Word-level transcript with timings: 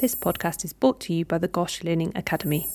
This 0.00 0.14
podcast 0.14 0.64
is 0.64 0.72
brought 0.72 0.98
to 1.00 1.12
you 1.12 1.26
by 1.26 1.36
the 1.36 1.46
GOSH 1.46 1.84
Learning 1.84 2.10
Academy. 2.14 2.66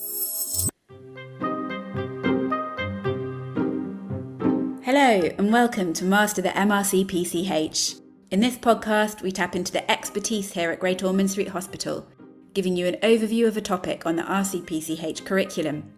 Hello, 4.84 5.22
and 5.40 5.52
welcome 5.52 5.92
to 5.94 6.06
Master 6.06 6.44
the 6.44 6.50
MRCPCH. 6.50 8.00
In 8.30 8.42
this 8.42 8.58
podcast, 8.58 9.24
we 9.24 9.32
tap 9.32 9.56
into 9.56 9.72
the 9.72 9.90
expertise 9.90 10.52
here 10.52 10.70
at 10.70 10.80
Great 10.80 11.02
Ormond 11.02 11.32
Street 11.32 11.48
Hospital, 11.48 12.08
giving 12.54 12.78
you 12.78 12.86
an 12.86 12.98
overview 13.02 13.48
of 13.48 13.58
a 13.58 13.62
topic 13.62 14.06
on 14.06 14.18
the 14.18 14.22
RCPCH 14.22 15.26
curriculum. 15.26 15.96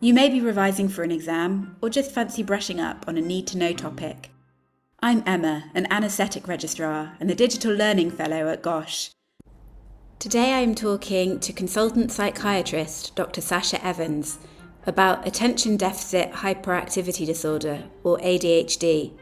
You 0.00 0.12
may 0.12 0.28
be 0.28 0.42
revising 0.42 0.90
for 0.90 1.04
an 1.04 1.10
exam 1.10 1.78
or 1.80 1.88
just 1.88 2.12
fancy 2.12 2.42
brushing 2.42 2.80
up 2.80 3.06
on 3.08 3.16
a 3.16 3.22
need 3.22 3.46
to 3.46 3.56
know 3.56 3.72
topic. 3.72 4.28
I'm 5.00 5.22
Emma, 5.24 5.70
an 5.74 5.90
anaesthetic 5.90 6.46
registrar 6.46 7.16
and 7.18 7.30
the 7.30 7.34
Digital 7.34 7.72
Learning 7.72 8.10
Fellow 8.10 8.50
at 8.50 8.60
GOSH. 8.60 9.15
Today 10.18 10.54
I 10.54 10.60
am 10.60 10.74
talking 10.74 11.40
to 11.40 11.52
consultant 11.52 12.10
psychiatrist 12.10 13.14
Dr. 13.14 13.42
Sacha 13.42 13.84
Evans 13.84 14.38
about 14.86 15.26
attention 15.26 15.76
deficit 15.76 16.32
hyperactivity 16.32 17.26
disorder 17.26 17.84
or 18.02 18.16
ADHD. 18.20 19.12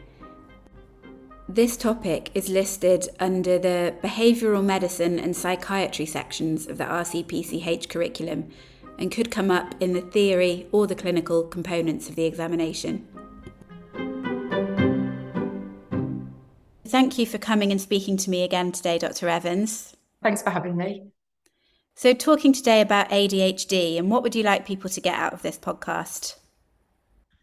This 1.49 1.77
topic 1.77 2.31
is 2.33 2.49
listed 2.49 3.09
under 3.19 3.59
the 3.59 3.97
behavioural 4.05 4.65
medicine 4.65 5.19
and 5.19 5.37
psychiatry 5.37 6.07
sections 6.07 6.69
of 6.69 6.79
the 6.79 6.85
RCPCH 6.85 7.89
curriculum 7.89 8.49
and 8.97 9.11
could 9.11 9.33
come 9.33 9.51
up 9.51 9.75
in 9.81 9.95
the 9.95 10.01
theory 10.01 10.69
or 10.71 10.87
the 10.87 10.95
clinical 10.95 11.43
components 11.43 12.09
of 12.09 12.15
the 12.15 12.25
examination. 12.25 13.07
Thank 16.87 17.19
you 17.19 17.27
for 17.27 17.39
coming 17.39 17.73
and 17.73 17.81
speaking 17.81 18.17
to 18.19 18.31
me 18.31 18.45
again 18.45 18.71
today, 18.71 18.99
Dr. 18.99 19.29
Evans. 19.29 19.97
Thanks 20.25 20.41
for 20.41 20.49
having 20.49 20.75
me. 20.75 21.09
So, 21.97 22.15
talking 22.15 22.55
today 22.55 22.81
about 22.81 23.11
ADHD, 23.11 23.99
and 23.99 24.11
what 24.11 24.23
would 24.23 24.35
you 24.35 24.43
like 24.43 24.67
people 24.67 24.89
to 24.89 25.01
get 25.01 25.15
out 25.15 25.35
of 25.35 25.43
this 25.43 25.59
podcast? 25.59 26.37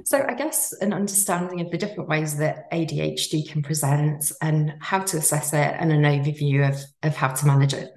So, 0.04 0.26
I 0.28 0.34
guess 0.34 0.74
an 0.74 0.92
understanding 0.92 1.62
of 1.62 1.70
the 1.70 1.78
different 1.78 2.10
ways 2.10 2.38
that 2.38 2.70
ADHD 2.72 3.48
can 3.48 3.62
present 3.62 4.32
and 4.42 4.74
how 4.82 5.00
to 5.00 5.18
assess 5.18 5.54
it, 5.54 5.76
and 5.78 5.92
an 5.92 6.02
overview 6.02 6.68
of, 6.68 6.82
of 7.04 7.16
how 7.16 7.30
to 7.30 7.46
manage 7.46 7.76
it. 7.76 7.94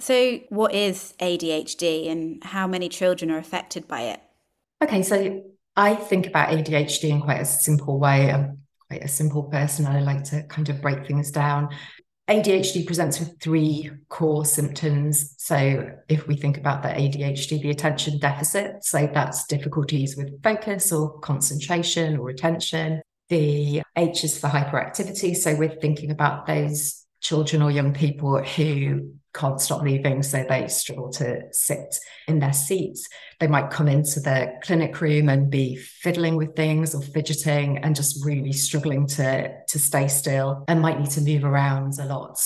So, 0.00 0.40
what 0.48 0.74
is 0.74 1.14
ADHD 1.20 2.10
and 2.10 2.42
how 2.42 2.66
many 2.66 2.88
children 2.88 3.30
are 3.30 3.38
affected 3.38 3.86
by 3.86 4.02
it? 4.02 4.20
Okay, 4.82 5.04
so 5.04 5.44
I 5.76 5.94
think 5.94 6.26
about 6.26 6.48
ADHD 6.48 7.08
in 7.08 7.20
quite 7.20 7.40
a 7.40 7.46
simple 7.46 8.00
way. 8.00 8.32
I'm 8.32 8.58
quite 8.88 9.04
a 9.04 9.08
simple 9.08 9.44
person 9.44 9.86
and 9.86 9.96
I 9.96 10.00
like 10.00 10.24
to 10.24 10.42
kind 10.42 10.68
of 10.68 10.82
break 10.82 11.06
things 11.06 11.30
down. 11.30 11.68
ADHD 12.32 12.86
presents 12.86 13.20
with 13.20 13.38
three 13.40 13.90
core 14.08 14.46
symptoms. 14.46 15.34
So, 15.36 15.90
if 16.08 16.26
we 16.26 16.34
think 16.34 16.56
about 16.56 16.82
the 16.82 16.88
ADHD, 16.88 17.60
the 17.60 17.68
attention 17.68 18.18
deficit, 18.18 18.82
so 18.82 19.06
that's 19.12 19.46
difficulties 19.46 20.16
with 20.16 20.42
focus 20.42 20.92
or 20.92 21.18
concentration 21.18 22.16
or 22.16 22.30
attention. 22.30 23.02
The 23.28 23.82
H 23.98 24.24
is 24.24 24.38
for 24.38 24.46
hyperactivity. 24.46 25.36
So, 25.36 25.54
we're 25.54 25.78
thinking 25.78 26.10
about 26.10 26.46
those 26.46 27.01
children 27.22 27.62
or 27.62 27.70
young 27.70 27.94
people 27.94 28.42
who 28.42 29.14
can't 29.34 29.60
stop 29.60 29.82
moving, 29.82 30.22
so 30.22 30.44
they 30.46 30.68
struggle 30.68 31.10
to 31.10 31.42
sit 31.52 31.98
in 32.28 32.38
their 32.38 32.52
seats. 32.52 33.08
They 33.40 33.46
might 33.46 33.70
come 33.70 33.88
into 33.88 34.20
the 34.20 34.52
clinic 34.62 35.00
room 35.00 35.28
and 35.28 35.50
be 35.50 35.76
fiddling 35.76 36.36
with 36.36 36.54
things 36.54 36.94
or 36.94 37.00
fidgeting 37.00 37.78
and 37.78 37.96
just 37.96 38.24
really 38.24 38.52
struggling 38.52 39.06
to, 39.06 39.50
to 39.68 39.78
stay 39.78 40.08
still 40.08 40.64
and 40.68 40.82
might 40.82 41.00
need 41.00 41.10
to 41.12 41.22
move 41.22 41.44
around 41.44 41.94
a 41.98 42.04
lot. 42.04 42.38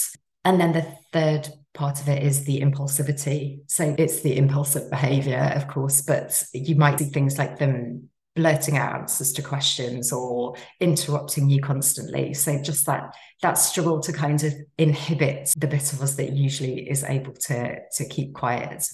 And 0.45 0.61
then 0.61 0.73
the 0.73 0.87
third 1.13 1.49
part 1.75 2.01
of 2.01 2.09
it 2.09 2.23
is 2.23 2.45
the 2.45 2.61
impulsivity. 2.61 3.63
So 3.67 3.97
it's 3.99 4.21
the 4.21 4.37
impulsive 4.37 4.89
behavior, 4.89 5.53
of 5.57 5.67
course, 5.67 6.03
but 6.03 6.41
you 6.53 6.77
might 6.77 7.01
see 7.01 7.07
things 7.07 7.37
like 7.37 7.59
them 7.59 8.11
blurting 8.37 8.77
out 8.77 8.95
answers 8.95 9.33
to 9.33 9.43
questions 9.43 10.13
or 10.13 10.55
interrupting 10.79 11.51
you 11.51 11.61
constantly. 11.61 12.35
So 12.35 12.63
just 12.63 12.87
that 12.87 13.17
that 13.43 13.55
struggle 13.55 14.01
to 14.01 14.13
kind 14.13 14.43
of 14.45 14.55
inhibit 14.79 15.53
the 15.57 15.67
bit 15.67 15.93
of 15.93 16.01
us 16.03 16.15
that 16.15 16.33
usually 16.33 16.89
is 16.89 17.03
able 17.03 17.33
to, 17.33 17.77
to 17.97 18.09
keep 18.09 18.35
quiet. 18.35 18.87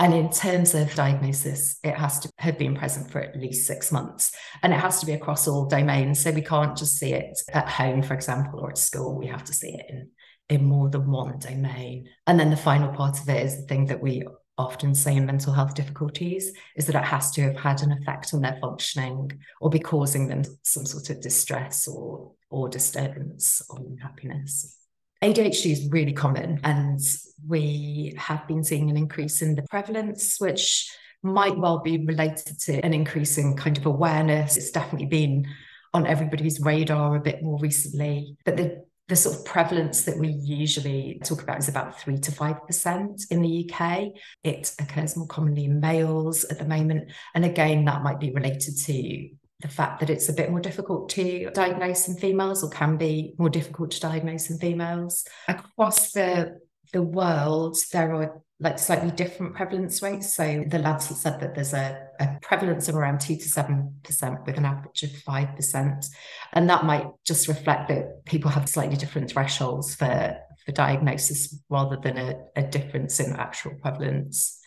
And 0.00 0.14
in 0.14 0.30
terms 0.30 0.74
of 0.74 0.94
diagnosis, 0.94 1.78
it 1.82 1.96
has 1.96 2.20
to 2.20 2.30
have 2.38 2.56
been 2.56 2.76
present 2.76 3.10
for 3.10 3.20
at 3.20 3.36
least 3.36 3.66
six 3.66 3.90
months 3.90 4.32
and 4.62 4.72
it 4.72 4.78
has 4.78 5.00
to 5.00 5.06
be 5.06 5.12
across 5.12 5.48
all 5.48 5.66
domains. 5.66 6.20
So 6.20 6.30
we 6.30 6.42
can't 6.42 6.76
just 6.76 6.98
see 6.98 7.12
it 7.12 7.36
at 7.52 7.68
home, 7.68 8.02
for 8.02 8.14
example, 8.14 8.60
or 8.60 8.70
at 8.70 8.78
school. 8.78 9.18
We 9.18 9.26
have 9.26 9.42
to 9.44 9.52
see 9.52 9.70
it 9.70 9.86
in, 9.88 10.10
in 10.48 10.64
more 10.64 10.88
than 10.88 11.10
one 11.10 11.40
domain. 11.40 12.08
And 12.28 12.38
then 12.38 12.50
the 12.50 12.56
final 12.56 12.92
part 12.92 13.18
of 13.18 13.28
it 13.28 13.44
is 13.44 13.56
the 13.56 13.66
thing 13.66 13.86
that 13.86 14.00
we 14.00 14.22
often 14.58 14.94
say 14.94 15.16
in 15.16 15.24
mental 15.24 15.52
health 15.52 15.74
difficulties 15.74 16.52
is 16.76 16.86
that 16.86 16.96
it 16.96 17.04
has 17.04 17.30
to 17.30 17.42
have 17.42 17.56
had 17.56 17.82
an 17.82 17.92
effect 17.92 18.34
on 18.34 18.40
their 18.42 18.58
functioning 18.60 19.30
or 19.60 19.70
be 19.70 19.78
causing 19.78 20.28
them 20.28 20.42
some 20.62 20.84
sort 20.84 21.08
of 21.10 21.20
distress 21.20 21.86
or 21.86 22.32
or 22.50 22.68
disturbance 22.68 23.62
or 23.70 23.78
unhappiness. 23.78 24.76
ADHD 25.22 25.72
is 25.72 25.88
really 25.90 26.12
common 26.12 26.60
and 26.64 27.00
we 27.46 28.14
have 28.16 28.46
been 28.46 28.64
seeing 28.64 28.88
an 28.88 28.96
increase 28.96 29.42
in 29.42 29.54
the 29.54 29.62
prevalence 29.68 30.40
which 30.40 30.90
might 31.22 31.58
well 31.58 31.80
be 31.80 32.04
related 32.04 32.58
to 32.60 32.84
an 32.84 32.94
increase 32.94 33.38
in 33.38 33.56
kind 33.56 33.76
of 33.76 33.86
awareness. 33.86 34.56
It's 34.56 34.70
definitely 34.70 35.08
been 35.08 35.46
on 35.92 36.06
everybody's 36.06 36.60
radar 36.60 37.16
a 37.16 37.20
bit 37.20 37.42
more 37.42 37.58
recently. 37.58 38.36
But 38.44 38.56
the 38.56 38.84
the 39.08 39.16
sort 39.16 39.36
of 39.36 39.44
prevalence 39.44 40.04
that 40.04 40.18
we 40.18 40.28
usually 40.28 41.20
talk 41.24 41.42
about 41.42 41.58
is 41.58 41.68
about 41.68 41.98
three 41.98 42.18
to 42.18 42.30
five 42.30 42.64
percent 42.66 43.24
in 43.30 43.40
the 43.42 43.68
UK. 43.68 44.08
It 44.44 44.74
occurs 44.78 45.16
more 45.16 45.26
commonly 45.26 45.64
in 45.64 45.80
males 45.80 46.44
at 46.44 46.58
the 46.58 46.66
moment. 46.66 47.10
And 47.34 47.44
again, 47.44 47.84
that 47.86 48.02
might 48.02 48.20
be 48.20 48.32
related 48.32 48.76
to 48.76 49.28
the 49.60 49.68
fact 49.68 50.00
that 50.00 50.10
it's 50.10 50.28
a 50.28 50.32
bit 50.32 50.50
more 50.50 50.60
difficult 50.60 51.08
to 51.10 51.50
diagnose 51.50 52.06
in 52.06 52.16
females 52.16 52.62
or 52.62 52.70
can 52.70 52.96
be 52.96 53.34
more 53.38 53.50
difficult 53.50 53.90
to 53.92 54.00
diagnose 54.00 54.50
in 54.50 54.58
females. 54.58 55.24
Across 55.48 56.12
the 56.12 56.60
the 56.92 57.02
world, 57.02 57.76
there 57.92 58.14
are 58.14 58.42
like 58.60 58.78
slightly 58.78 59.10
different 59.12 59.54
prevalence 59.54 60.02
rates. 60.02 60.34
So 60.34 60.64
the 60.66 60.80
Lancet 60.80 61.16
said 61.16 61.40
that 61.40 61.54
there's 61.54 61.74
a, 61.74 62.08
a 62.18 62.38
prevalence 62.42 62.88
of 62.88 62.96
around 62.96 63.20
two 63.20 63.36
to 63.36 63.48
seven 63.48 63.94
percent 64.02 64.44
with 64.46 64.56
an 64.56 64.64
average 64.64 65.04
of 65.04 65.12
five 65.12 65.54
percent. 65.54 66.06
And 66.52 66.68
that 66.68 66.84
might 66.84 67.06
just 67.24 67.46
reflect 67.46 67.88
that 67.88 68.24
people 68.24 68.50
have 68.50 68.68
slightly 68.68 68.96
different 68.96 69.30
thresholds 69.30 69.94
for, 69.94 70.36
for 70.64 70.72
diagnosis 70.72 71.56
rather 71.68 71.96
than 71.96 72.18
a, 72.18 72.34
a 72.56 72.62
difference 72.62 73.20
in 73.20 73.36
actual 73.36 73.74
prevalence. 73.80 74.58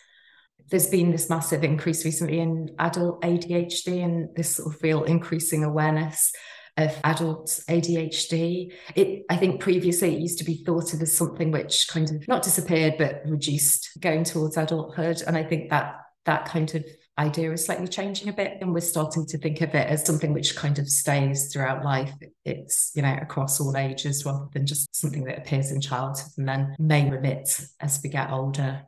There's 0.70 0.88
been 0.88 1.10
this 1.10 1.28
massive 1.28 1.62
increase 1.62 2.04
recently 2.04 2.40
in 2.40 2.74
adult 2.78 3.20
ADHD 3.20 4.02
and 4.02 4.34
this 4.34 4.56
sort 4.56 4.74
of 4.74 4.82
real 4.82 5.04
increasing 5.04 5.64
awareness 5.64 6.32
of 6.76 6.96
adults 7.04 7.64
ADHD. 7.64 8.72
It, 8.94 9.24
I 9.28 9.36
think 9.36 9.60
previously 9.60 10.14
it 10.14 10.20
used 10.20 10.38
to 10.38 10.44
be 10.44 10.62
thought 10.64 10.94
of 10.94 11.02
as 11.02 11.16
something 11.16 11.50
which 11.50 11.86
kind 11.88 12.10
of 12.10 12.26
not 12.28 12.42
disappeared, 12.42 12.94
but 12.98 13.22
reduced 13.26 13.90
going 14.00 14.24
towards 14.24 14.56
adulthood. 14.56 15.22
And 15.26 15.36
I 15.36 15.44
think 15.44 15.70
that 15.70 15.96
that 16.24 16.46
kind 16.46 16.74
of 16.74 16.84
idea 17.18 17.52
is 17.52 17.66
slightly 17.66 17.88
changing 17.88 18.28
a 18.28 18.32
bit 18.32 18.58
and 18.60 18.72
we're 18.72 18.80
starting 18.80 19.26
to 19.26 19.36
think 19.36 19.60
of 19.60 19.74
it 19.74 19.86
as 19.86 20.04
something 20.04 20.32
which 20.32 20.56
kind 20.56 20.78
of 20.78 20.88
stays 20.88 21.52
throughout 21.52 21.84
life 21.84 22.10
it's 22.46 22.90
you 22.94 23.02
know 23.02 23.18
across 23.20 23.60
all 23.60 23.76
ages 23.76 24.24
rather 24.24 24.46
than 24.54 24.64
just 24.64 24.94
something 24.96 25.24
that 25.24 25.36
appears 25.36 25.70
in 25.70 25.78
childhood 25.78 26.32
and 26.38 26.48
then 26.48 26.74
may 26.78 27.08
remit 27.10 27.60
as 27.80 28.00
we 28.02 28.08
get 28.08 28.30
older 28.30 28.82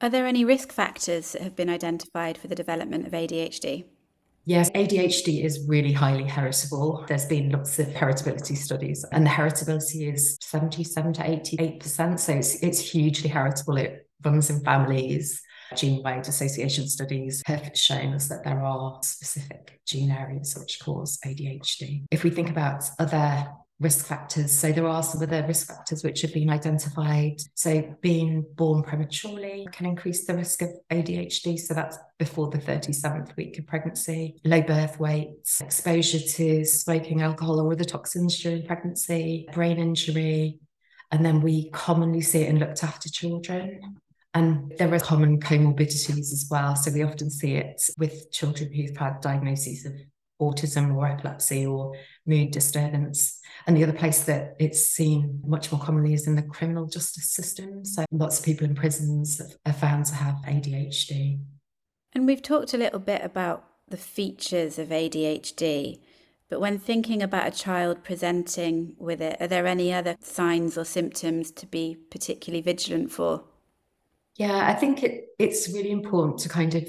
are 0.00 0.08
there 0.08 0.26
any 0.26 0.44
risk 0.44 0.70
factors 0.70 1.32
that 1.32 1.42
have 1.42 1.56
been 1.56 1.68
identified 1.68 2.38
for 2.38 2.46
the 2.46 2.54
development 2.54 3.04
of 3.04 3.12
ADHD 3.12 3.84
Yes, 4.50 4.68
ADHD 4.72 5.44
is 5.44 5.64
really 5.68 5.92
highly 5.92 6.24
heritable. 6.24 7.04
There's 7.06 7.26
been 7.26 7.50
lots 7.50 7.78
of 7.78 7.86
heritability 7.86 8.56
studies, 8.56 9.04
and 9.12 9.24
the 9.24 9.30
heritability 9.30 10.12
is 10.12 10.36
77 10.40 11.12
to 11.12 11.22
88%. 11.22 12.18
So 12.18 12.32
it's, 12.32 12.56
it's 12.56 12.80
hugely 12.80 13.28
heritable. 13.28 13.76
It 13.76 14.08
runs 14.24 14.50
in 14.50 14.58
families. 14.64 15.40
Gene 15.76 16.02
wide 16.02 16.26
association 16.26 16.88
studies 16.88 17.44
have 17.46 17.70
shown 17.76 18.12
us 18.12 18.26
that 18.26 18.42
there 18.42 18.60
are 18.60 18.98
specific 19.04 19.78
gene 19.86 20.10
areas 20.10 20.56
which 20.58 20.80
cause 20.82 21.20
ADHD. 21.24 22.06
If 22.10 22.24
we 22.24 22.30
think 22.30 22.50
about 22.50 22.82
other 22.98 23.46
risk 23.80 24.06
factors. 24.06 24.56
So 24.56 24.72
there 24.72 24.86
are 24.86 25.02
some 25.02 25.22
other 25.22 25.44
risk 25.46 25.68
factors 25.68 26.04
which 26.04 26.20
have 26.20 26.34
been 26.34 26.50
identified. 26.50 27.40
So 27.54 27.96
being 28.02 28.44
born 28.54 28.82
prematurely 28.82 29.66
can 29.72 29.86
increase 29.86 30.26
the 30.26 30.34
risk 30.34 30.62
of 30.62 30.68
ADHD. 30.90 31.58
So 31.58 31.72
that's 31.72 31.98
before 32.18 32.50
the 32.50 32.58
37th 32.58 33.34
week 33.36 33.58
of 33.58 33.66
pregnancy, 33.66 34.36
low 34.44 34.60
birth 34.60 35.00
weight, 35.00 35.30
exposure 35.60 36.20
to 36.20 36.64
smoking, 36.64 37.22
alcohol, 37.22 37.58
or 37.58 37.72
other 37.72 37.84
toxins 37.84 38.38
during 38.38 38.66
pregnancy, 38.66 39.48
brain 39.54 39.78
injury. 39.78 40.58
And 41.10 41.24
then 41.24 41.40
we 41.40 41.70
commonly 41.70 42.20
see 42.20 42.42
it 42.42 42.50
in 42.50 42.58
looked 42.58 42.84
after 42.84 43.08
children. 43.08 43.96
And 44.34 44.72
there 44.78 44.94
are 44.94 45.00
common 45.00 45.40
comorbidities 45.40 46.18
as 46.18 46.46
well. 46.50 46.76
So 46.76 46.92
we 46.92 47.02
often 47.02 47.30
see 47.30 47.54
it 47.54 47.82
with 47.98 48.30
children 48.30 48.72
who've 48.72 48.96
had 48.96 49.20
diagnoses 49.20 49.86
of 49.86 49.92
autism 50.40 50.94
or 50.94 51.06
epilepsy 51.06 51.66
or 51.66 51.94
mood 52.26 52.50
disturbance. 52.50 53.38
And 53.66 53.76
the 53.76 53.84
other 53.84 53.92
place 53.92 54.24
that 54.24 54.56
it's 54.58 54.86
seen 54.86 55.42
much 55.46 55.70
more 55.70 55.80
commonly 55.80 56.14
is 56.14 56.26
in 56.26 56.36
the 56.36 56.42
criminal 56.42 56.86
justice 56.86 57.30
system. 57.30 57.84
So 57.84 58.04
lots 58.10 58.38
of 58.38 58.44
people 58.44 58.66
in 58.66 58.74
prisons 58.74 59.40
are 59.66 59.72
found 59.72 60.06
to 60.06 60.14
have 60.14 60.36
ADHD. 60.46 61.40
And 62.12 62.26
we've 62.26 62.42
talked 62.42 62.74
a 62.74 62.78
little 62.78 62.98
bit 62.98 63.22
about 63.22 63.64
the 63.88 63.96
features 63.96 64.78
of 64.78 64.88
ADHD. 64.88 66.00
But 66.48 66.60
when 66.60 66.78
thinking 66.78 67.22
about 67.22 67.46
a 67.46 67.56
child 67.56 68.02
presenting 68.02 68.96
with 68.98 69.20
it, 69.20 69.36
are 69.40 69.46
there 69.46 69.66
any 69.66 69.92
other 69.92 70.16
signs 70.20 70.76
or 70.76 70.84
symptoms 70.84 71.52
to 71.52 71.66
be 71.66 71.96
particularly 72.10 72.60
vigilant 72.60 73.12
for? 73.12 73.44
Yeah, 74.36 74.68
I 74.68 74.74
think 74.74 75.02
it, 75.04 75.26
it's 75.38 75.72
really 75.72 75.90
important 75.90 76.38
to 76.40 76.48
kind 76.48 76.74
of 76.74 76.88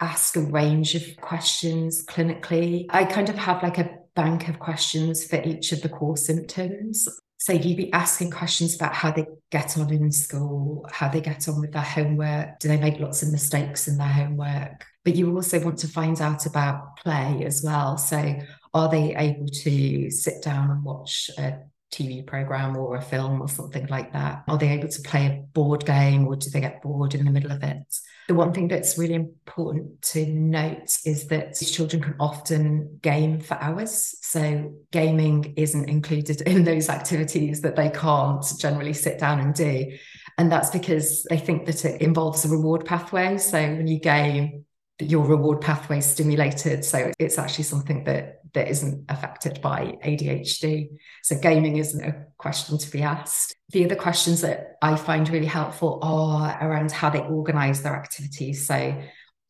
ask 0.00 0.36
a 0.36 0.40
range 0.40 0.94
of 0.94 1.02
questions 1.20 2.04
clinically. 2.04 2.86
I 2.90 3.04
kind 3.04 3.28
of 3.28 3.36
have 3.36 3.62
like 3.62 3.78
a 3.78 3.90
bank 4.14 4.48
of 4.48 4.58
questions 4.58 5.24
for 5.24 5.40
each 5.42 5.72
of 5.72 5.82
the 5.82 5.88
core 5.88 6.16
symptoms. 6.16 7.08
So 7.38 7.52
you'd 7.52 7.76
be 7.76 7.92
asking 7.92 8.32
questions 8.32 8.74
about 8.74 8.94
how 8.94 9.12
they 9.12 9.26
get 9.50 9.78
on 9.78 9.92
in 9.92 10.10
school, 10.10 10.84
how 10.90 11.08
they 11.08 11.20
get 11.20 11.48
on 11.48 11.60
with 11.60 11.72
their 11.72 11.82
homework, 11.82 12.58
do 12.58 12.66
they 12.66 12.76
make 12.76 12.98
lots 12.98 13.22
of 13.22 13.30
mistakes 13.30 13.86
in 13.86 13.96
their 13.96 14.08
homework? 14.08 14.84
But 15.04 15.14
you 15.14 15.34
also 15.34 15.60
want 15.64 15.78
to 15.78 15.88
find 15.88 16.20
out 16.20 16.46
about 16.46 16.96
play 16.96 17.44
as 17.46 17.62
well. 17.62 17.96
So 17.96 18.40
are 18.74 18.88
they 18.90 19.14
able 19.14 19.46
to 19.46 20.10
sit 20.10 20.42
down 20.42 20.70
and 20.70 20.82
watch 20.84 21.30
a 21.38 21.60
TV 21.92 22.26
program 22.26 22.76
or 22.76 22.96
a 22.96 23.02
film 23.02 23.40
or 23.40 23.48
something 23.48 23.86
like 23.86 24.12
that? 24.12 24.42
Are 24.48 24.58
they 24.58 24.70
able 24.70 24.88
to 24.88 25.02
play 25.02 25.26
a 25.26 25.42
board 25.52 25.86
game 25.86 26.26
or 26.26 26.36
do 26.36 26.50
they 26.50 26.60
get 26.60 26.82
bored 26.82 27.14
in 27.14 27.24
the 27.24 27.30
middle 27.30 27.52
of 27.52 27.62
it? 27.62 27.98
The 28.28 28.34
one 28.34 28.52
thing 28.52 28.68
that's 28.68 28.98
really 28.98 29.14
important 29.14 30.02
to 30.02 30.26
note 30.26 30.98
is 31.06 31.28
that 31.28 31.58
these 31.58 31.70
children 31.70 32.02
can 32.02 32.14
often 32.20 32.98
game 33.02 33.40
for 33.40 33.54
hours. 33.54 34.16
So, 34.20 34.74
gaming 34.92 35.54
isn't 35.56 35.88
included 35.88 36.40
in 36.46 36.64
those 36.64 36.90
activities 36.90 37.62
that 37.62 37.74
they 37.74 37.90
can't 37.90 38.44
generally 38.58 38.92
sit 38.92 39.18
down 39.18 39.40
and 39.40 39.54
do. 39.54 39.96
And 40.36 40.52
that's 40.52 40.70
because 40.70 41.24
they 41.30 41.38
think 41.38 41.66
that 41.66 41.84
it 41.84 42.02
involves 42.02 42.44
a 42.44 42.48
reward 42.48 42.84
pathway. 42.84 43.38
So, 43.38 43.58
when 43.58 43.88
you 43.88 43.98
game, 43.98 44.66
your 45.00 45.24
reward 45.24 45.60
pathway 45.60 46.00
stimulated. 46.00 46.84
So 46.84 47.12
it's 47.18 47.38
actually 47.38 47.64
something 47.64 48.04
that 48.04 48.38
that 48.54 48.68
isn't 48.68 49.04
affected 49.08 49.60
by 49.60 49.98
ADHD. 50.04 50.88
So 51.22 51.38
gaming 51.38 51.76
isn't 51.76 52.02
a 52.02 52.24
question 52.38 52.78
to 52.78 52.90
be 52.90 53.02
asked. 53.02 53.54
The 53.70 53.84
other 53.84 53.96
questions 53.96 54.40
that 54.40 54.76
I 54.80 54.96
find 54.96 55.28
really 55.28 55.46
helpful 55.46 55.98
are 56.02 56.58
around 56.60 56.90
how 56.92 57.10
they 57.10 57.20
organize 57.20 57.82
their 57.82 57.94
activities. 57.94 58.66
So 58.66 59.00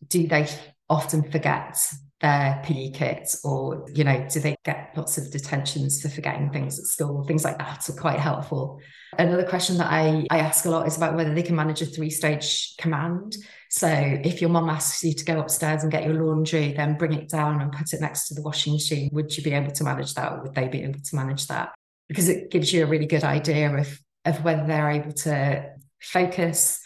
do 0.09 0.27
they 0.27 0.49
often 0.89 1.31
forget 1.31 1.79
their 2.21 2.61
PE 2.65 2.91
kit 2.91 3.33
or, 3.45 3.87
you 3.95 4.03
know, 4.03 4.27
do 4.29 4.41
they 4.41 4.57
get 4.65 4.93
lots 4.97 5.19
of 5.19 5.31
detentions 5.31 6.03
for 6.03 6.09
forgetting 6.09 6.51
things 6.51 6.79
at 6.79 6.87
school? 6.87 7.25
Things 7.25 7.45
like 7.45 7.59
that 7.59 7.89
are 7.89 7.93
quite 7.93 8.19
helpful. 8.19 8.81
Another 9.17 9.45
question 9.45 9.79
that 9.79 9.91
I, 9.91 10.27
I 10.31 10.41
ask 10.41 10.65
a 10.65 10.71
lot 10.71 10.87
is 10.87 10.97
about 10.97 11.15
whether 11.15 11.33
they 11.33 11.43
can 11.43 11.57
manage 11.57 11.81
a 11.81 11.87
three 11.87 12.11
stage 12.11 12.75
command. 12.79 13.37
So 13.71 13.89
if 13.89 14.41
your 14.41 14.51
mum 14.51 14.71
asks 14.71 15.05
you 15.05 15.13
to 15.13 15.25
go 15.25 15.41
upstairs 15.41 15.83
and 15.83 15.93
get 15.93 16.05
your 16.05 16.15
laundry, 16.15 16.73
then 16.73 16.97
bring 16.97 17.13
it 17.13 17.29
down 17.29 17.61
and 17.61 17.71
put 17.71 17.93
it 17.93 18.01
next 18.01 18.29
to 18.29 18.35
the 18.35 18.43
washing 18.43 18.73
machine. 18.73 19.11
Would 19.13 19.37
you 19.37 19.43
be 19.43 19.53
able 19.53 19.73
to 19.73 19.85
manage 19.85 20.15
that? 20.15 20.33
Or 20.33 20.43
would 20.43 20.55
they 20.55 20.69
be 20.69 20.83
able 20.83 21.01
to 21.01 21.17
manage 21.17 21.47
that? 21.49 21.75
Because 22.09 22.29
it 22.29 22.51
gives 22.51 22.73
you 22.73 22.83
a 22.83 22.87
really 22.87 23.07
good 23.07 23.25
idea 23.25 23.75
of, 23.77 24.01
of 24.25 24.43
whether 24.43 24.67
they're 24.67 24.91
able 24.91 25.13
to 25.13 25.71
focus 26.01 26.81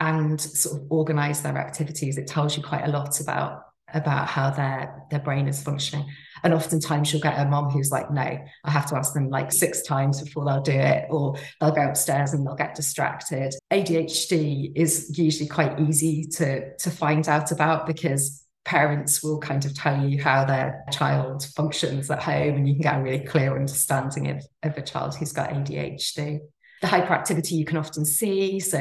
and 0.00 0.40
sort 0.40 0.80
of 0.80 0.86
organize 0.90 1.42
their 1.42 1.58
activities. 1.58 2.18
It 2.18 2.28
tells 2.28 2.56
you 2.56 2.62
quite 2.62 2.84
a 2.84 2.90
lot 2.90 3.20
about 3.20 3.62
about 3.94 4.28
how 4.28 4.50
their 4.50 5.02
their 5.10 5.20
brain 5.20 5.48
is 5.48 5.62
functioning. 5.62 6.06
And 6.44 6.54
oftentimes 6.54 7.12
you'll 7.12 7.22
get 7.22 7.38
a 7.38 7.44
mom 7.46 7.70
who's 7.70 7.90
like, 7.90 8.10
no, 8.10 8.22
I 8.22 8.70
have 8.70 8.86
to 8.86 8.96
ask 8.96 9.12
them 9.12 9.28
like 9.28 9.50
six 9.50 9.82
times 9.82 10.22
before 10.22 10.44
they'll 10.44 10.62
do 10.62 10.72
it, 10.72 11.06
or 11.10 11.36
they'll 11.60 11.72
go 11.72 11.88
upstairs 11.88 12.32
and 12.32 12.46
they'll 12.46 12.54
get 12.54 12.74
distracted. 12.74 13.54
ADHD 13.72 14.72
is 14.74 15.18
usually 15.18 15.48
quite 15.48 15.80
easy 15.80 16.24
to 16.36 16.76
to 16.76 16.90
find 16.90 17.28
out 17.28 17.50
about 17.52 17.86
because 17.86 18.44
parents 18.64 19.22
will 19.22 19.38
kind 19.38 19.64
of 19.64 19.74
tell 19.74 20.06
you 20.06 20.22
how 20.22 20.44
their 20.44 20.84
child 20.92 21.42
functions 21.56 22.10
at 22.10 22.22
home 22.22 22.54
and 22.54 22.68
you 22.68 22.74
can 22.74 22.82
get 22.82 22.98
a 22.98 23.02
really 23.02 23.24
clear 23.24 23.56
understanding 23.56 24.28
of, 24.28 24.44
of 24.62 24.76
a 24.76 24.82
child 24.82 25.16
who's 25.16 25.32
got 25.32 25.48
ADHD. 25.48 26.40
The 26.82 26.86
hyperactivity 26.86 27.52
you 27.52 27.64
can 27.64 27.78
often 27.78 28.04
see. 28.04 28.60
So 28.60 28.78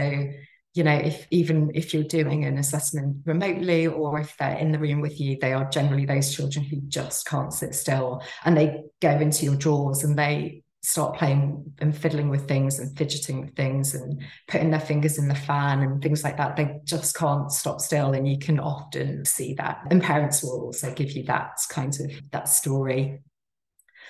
you 0.77 0.83
know, 0.83 0.95
if 0.95 1.25
even 1.31 1.71
if 1.73 1.93
you're 1.93 2.03
doing 2.03 2.45
an 2.45 2.57
assessment 2.57 3.17
remotely 3.25 3.87
or 3.87 4.19
if 4.19 4.37
they're 4.37 4.57
in 4.57 4.71
the 4.71 4.79
room 4.79 5.01
with 5.01 5.19
you, 5.19 5.37
they 5.41 5.53
are 5.53 5.67
generally 5.69 6.05
those 6.05 6.33
children 6.33 6.63
who 6.63 6.81
just 6.81 7.25
can't 7.25 7.51
sit 7.51 7.73
still 7.73 8.21
and 8.45 8.55
they 8.55 8.83
go 9.01 9.09
into 9.09 9.45
your 9.45 9.55
drawers 9.55 10.03
and 10.03 10.17
they 10.17 10.63
start 10.83 11.17
playing 11.17 11.73
and 11.79 11.97
fiddling 11.97 12.29
with 12.29 12.47
things 12.47 12.79
and 12.79 12.95
fidgeting 12.97 13.41
with 13.41 13.55
things 13.55 13.95
and 13.95 14.21
putting 14.47 14.69
their 14.69 14.79
fingers 14.79 15.17
in 15.17 15.27
the 15.27 15.35
fan 15.35 15.81
and 15.81 16.01
things 16.01 16.23
like 16.23 16.37
that. 16.37 16.55
They 16.55 16.79
just 16.83 17.15
can't 17.15 17.51
stop 17.51 17.81
still. 17.81 18.13
And 18.13 18.27
you 18.27 18.37
can 18.37 18.59
often 18.59 19.25
see 19.25 19.55
that. 19.55 19.79
And 19.89 20.01
parents 20.01 20.43
will 20.43 20.61
also 20.61 20.93
give 20.93 21.11
you 21.11 21.23
that 21.23 21.57
kind 21.69 21.93
of 21.99 22.11
that 22.31 22.47
story. 22.47 23.19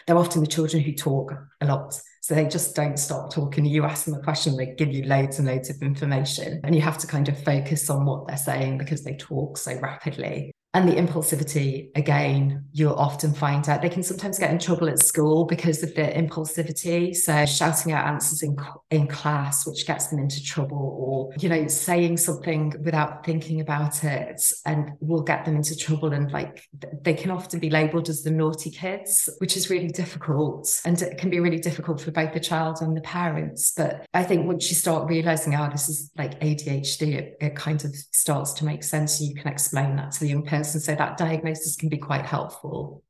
They're 0.06 0.18
often 0.18 0.42
the 0.42 0.48
children 0.48 0.84
who 0.84 0.94
talk 0.94 1.34
a 1.62 1.66
lot 1.66 2.00
so 2.28 2.36
they 2.36 2.46
just 2.46 2.76
don't 2.76 3.00
stop 3.00 3.32
talking. 3.32 3.64
You 3.64 3.86
ask 3.86 4.04
them 4.04 4.16
a 4.16 4.22
question, 4.22 4.58
they 4.58 4.74
give 4.78 4.92
you 4.92 5.06
loads 5.06 5.40
and 5.40 5.48
loads 5.48 5.70
of 5.70 5.82
information. 5.82 6.60
And 6.66 6.76
you 6.76 6.82
have 6.82 6.98
to 6.98 7.08
kind 7.08 7.30
of 7.30 7.42
focus 7.42 7.90
on 7.90 8.06
what 8.06 8.28
they're 8.28 8.36
saying 8.36 8.80
because 8.80 9.06
they 9.06 9.16
talk 9.16 9.58
so 9.58 9.80
rapidly. 9.80 10.52
And 10.78 10.88
the 10.88 10.94
impulsivity, 10.94 11.90
again, 11.96 12.66
you'll 12.72 12.94
often 12.94 13.34
find 13.34 13.68
out 13.68 13.82
they 13.82 13.90
can 13.90 14.04
sometimes 14.04 14.38
get 14.38 14.52
in 14.52 14.60
trouble 14.60 14.88
at 14.88 15.00
school 15.00 15.46
because 15.46 15.82
of 15.82 15.96
their 15.96 16.12
impulsivity. 16.12 17.16
So 17.16 17.48
shouting 17.48 17.94
out 17.94 18.06
answers 18.06 18.44
in, 18.44 18.56
in 18.92 19.08
class, 19.08 19.66
which 19.66 19.88
gets 19.88 20.06
them 20.06 20.20
into 20.20 20.44
trouble, 20.44 20.78
or, 21.00 21.34
you 21.40 21.50
know, 21.50 21.68
saying 21.68 22.18
something 22.18 22.76
without 22.86 23.26
thinking 23.26 23.60
about 23.60 24.04
it 24.04 24.40
and 24.68 24.92
will 25.00 25.24
get 25.24 25.46
them 25.46 25.56
into 25.56 25.76
trouble. 25.76 26.14
And 26.14 26.32
like 26.32 26.64
they 27.02 27.16
can 27.16 27.32
often 27.32 27.60
be 27.60 27.72
labeled 27.72 28.08
as 28.08 28.22
the 28.22 28.30
naughty 28.30 28.70
kids, 28.70 29.28
which 29.40 29.58
is 29.58 29.72
really 29.72 29.88
difficult. 29.88 30.80
And 30.86 31.02
it 31.02 31.18
can 31.18 31.32
be 31.32 31.40
really 31.40 31.58
difficult 31.58 32.02
for 32.02 32.12
both 32.12 32.34
the 32.34 32.40
child 32.40 32.84
and 32.84 32.96
the 32.96 33.02
parents. 33.02 33.74
But 33.76 34.06
I 34.14 34.24
think 34.24 34.46
once 34.46 34.70
you 34.70 34.76
start 34.76 35.10
realizing, 35.10 35.56
oh, 35.56 35.70
this 35.72 35.90
is 35.90 36.12
like 36.16 36.40
ADHD, 36.40 37.16
it, 37.16 37.38
it 37.42 37.56
kind 37.56 37.84
of 37.84 37.96
starts 38.12 38.54
to 38.54 38.66
make 38.66 38.84
sense. 38.84 39.20
You 39.20 39.34
can 39.34 39.52
explain 39.52 39.96
that 39.96 40.12
to 40.12 40.20
the 40.20 40.28
young 40.28 40.46
person 40.46 40.67
and 40.74 40.84
so 40.84 40.96
that 40.96 41.18
diagnosis 41.18 41.76
can 41.76 41.90
be 41.90 41.98
quite 41.98 42.26
helpful. 42.26 43.04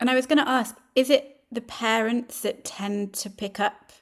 And 0.00 0.10
I 0.10 0.14
was 0.14 0.26
going 0.26 0.38
to 0.38 0.48
ask 0.48 0.76
is 0.94 1.10
it 1.10 1.40
the 1.50 1.60
parents 1.60 2.40
that 2.40 2.64
tend 2.64 3.12
to 3.14 3.30
pick 3.30 3.60
up 3.60 3.92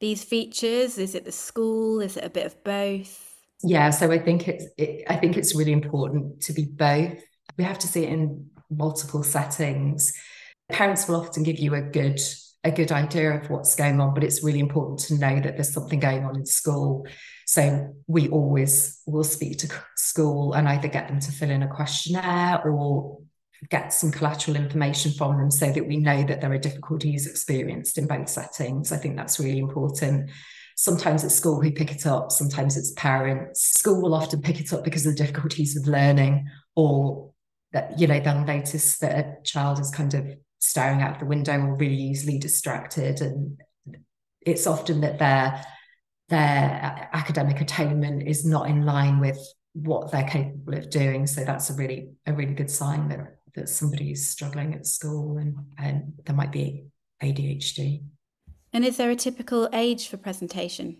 these 0.00 0.22
features? 0.22 0.98
Is 0.98 1.14
it 1.14 1.24
the 1.24 1.32
school? 1.32 2.00
Is 2.00 2.16
it 2.16 2.24
a 2.24 2.30
bit 2.30 2.46
of 2.46 2.62
both? 2.64 3.34
Yeah, 3.62 3.90
so 3.90 4.10
I 4.12 4.18
think 4.18 4.48
it's 4.48 4.64
it, 4.76 5.04
I 5.08 5.16
think 5.16 5.36
it's 5.36 5.54
really 5.54 5.72
important 5.72 6.42
to 6.42 6.52
be 6.52 6.64
both. 6.64 7.22
We 7.56 7.64
have 7.64 7.78
to 7.78 7.88
see 7.88 8.04
it 8.04 8.10
in 8.10 8.50
multiple 8.70 9.22
settings. 9.22 10.12
Parents 10.68 11.08
will 11.08 11.16
often 11.16 11.42
give 11.42 11.58
you 11.58 11.74
a 11.74 11.80
good 11.80 12.20
a 12.64 12.70
good 12.70 12.92
idea 12.92 13.30
of 13.30 13.48
what's 13.48 13.76
going 13.76 14.00
on, 14.00 14.12
but 14.12 14.24
it's 14.24 14.42
really 14.42 14.58
important 14.58 14.98
to 14.98 15.14
know 15.14 15.40
that 15.40 15.54
there's 15.54 15.72
something 15.72 16.00
going 16.00 16.24
on 16.24 16.36
in 16.36 16.44
school. 16.44 17.06
So 17.46 17.94
we 18.08 18.28
always 18.28 19.00
will 19.06 19.24
speak 19.24 19.58
to 19.58 19.72
school 19.96 20.52
and 20.52 20.68
either 20.68 20.88
get 20.88 21.06
them 21.08 21.20
to 21.20 21.32
fill 21.32 21.50
in 21.50 21.62
a 21.62 21.68
questionnaire 21.68 22.60
or 22.68 23.20
get 23.70 23.92
some 23.92 24.10
collateral 24.10 24.56
information 24.56 25.12
from 25.12 25.38
them 25.38 25.50
so 25.50 25.70
that 25.72 25.86
we 25.86 25.96
know 25.96 26.24
that 26.24 26.40
there 26.40 26.52
are 26.52 26.58
difficulties 26.58 27.26
experienced 27.26 27.98
in 27.98 28.08
both 28.08 28.28
settings. 28.28 28.90
I 28.90 28.96
think 28.96 29.16
that's 29.16 29.38
really 29.38 29.60
important. 29.60 30.30
Sometimes 30.76 31.22
it's 31.22 31.36
school 31.36 31.62
who 31.62 31.70
pick 31.70 31.92
it 31.92 32.04
up, 32.04 32.32
sometimes 32.32 32.76
it's 32.76 32.92
parents. 32.96 33.62
School 33.78 34.02
will 34.02 34.14
often 34.14 34.42
pick 34.42 34.60
it 34.60 34.72
up 34.72 34.82
because 34.82 35.06
of 35.06 35.16
the 35.16 35.22
difficulties 35.22 35.76
of 35.76 35.86
learning 35.86 36.48
or 36.74 37.30
that, 37.72 37.98
you 37.98 38.08
know, 38.08 38.18
they'll 38.18 38.44
notice 38.44 38.98
that 38.98 39.18
a 39.18 39.36
child 39.44 39.78
is 39.78 39.90
kind 39.90 40.14
of 40.14 40.26
staring 40.58 41.00
out 41.00 41.20
the 41.20 41.26
window 41.26 41.58
or 41.60 41.76
really 41.76 41.94
easily 41.94 42.38
distracted. 42.38 43.20
And 43.20 43.58
it's 44.42 44.66
often 44.66 45.00
that 45.02 45.18
their 45.18 45.64
their 46.28 47.08
academic 47.12 47.60
attainment 47.60 48.26
is 48.26 48.44
not 48.44 48.68
in 48.68 48.84
line 48.84 49.20
with 49.20 49.38
what 49.72 50.10
they're 50.10 50.28
capable 50.28 50.74
of 50.74 50.90
doing. 50.90 51.26
So 51.26 51.44
that's 51.44 51.70
a 51.70 51.74
really 51.74 52.10
a 52.26 52.32
really 52.32 52.54
good 52.54 52.70
sign 52.70 53.08
that 53.08 53.36
that 53.54 53.68
somebody's 53.68 54.28
struggling 54.28 54.74
at 54.74 54.86
school 54.86 55.38
and, 55.38 55.56
and 55.78 56.12
there 56.24 56.36
might 56.36 56.52
be 56.52 56.84
ADHD. 57.22 58.02
And 58.72 58.84
is 58.84 58.98
there 58.98 59.10
a 59.10 59.16
typical 59.16 59.68
age 59.72 60.08
for 60.08 60.18
presentation? 60.18 60.98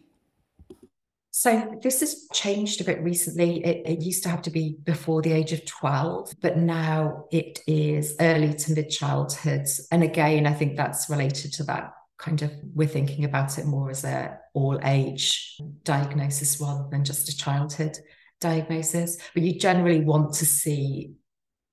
So 1.30 1.78
this 1.82 2.00
has 2.00 2.26
changed 2.32 2.80
a 2.80 2.84
bit 2.84 3.02
recently. 3.02 3.62
It, 3.62 3.86
it, 3.86 4.00
used 4.00 4.22
to 4.22 4.30
have 4.30 4.40
to 4.42 4.50
be 4.50 4.78
before 4.84 5.20
the 5.20 5.32
age 5.32 5.52
of 5.52 5.66
12, 5.66 6.32
but 6.40 6.56
now 6.56 7.26
it 7.30 7.60
is 7.66 8.16
early 8.20 8.54
to 8.54 8.72
mid 8.72 8.88
childhood. 8.88 9.66
And 9.92 10.02
again, 10.02 10.46
I 10.46 10.54
think 10.54 10.78
that's 10.78 11.10
related 11.10 11.52
to 11.54 11.64
that 11.64 11.92
kind 12.18 12.42
of 12.42 12.50
we're 12.74 12.88
thinking 12.88 13.24
about 13.24 13.58
it 13.58 13.66
more 13.66 13.90
as 13.90 14.04
a 14.04 14.38
all 14.54 14.78
age 14.84 15.56
diagnosis 15.82 16.60
rather 16.60 16.88
than 16.90 17.04
just 17.04 17.28
a 17.28 17.36
childhood 17.36 17.98
diagnosis. 18.40 19.18
But 19.34 19.42
you 19.42 19.58
generally 19.58 20.00
want 20.00 20.34
to 20.34 20.46
see 20.46 21.12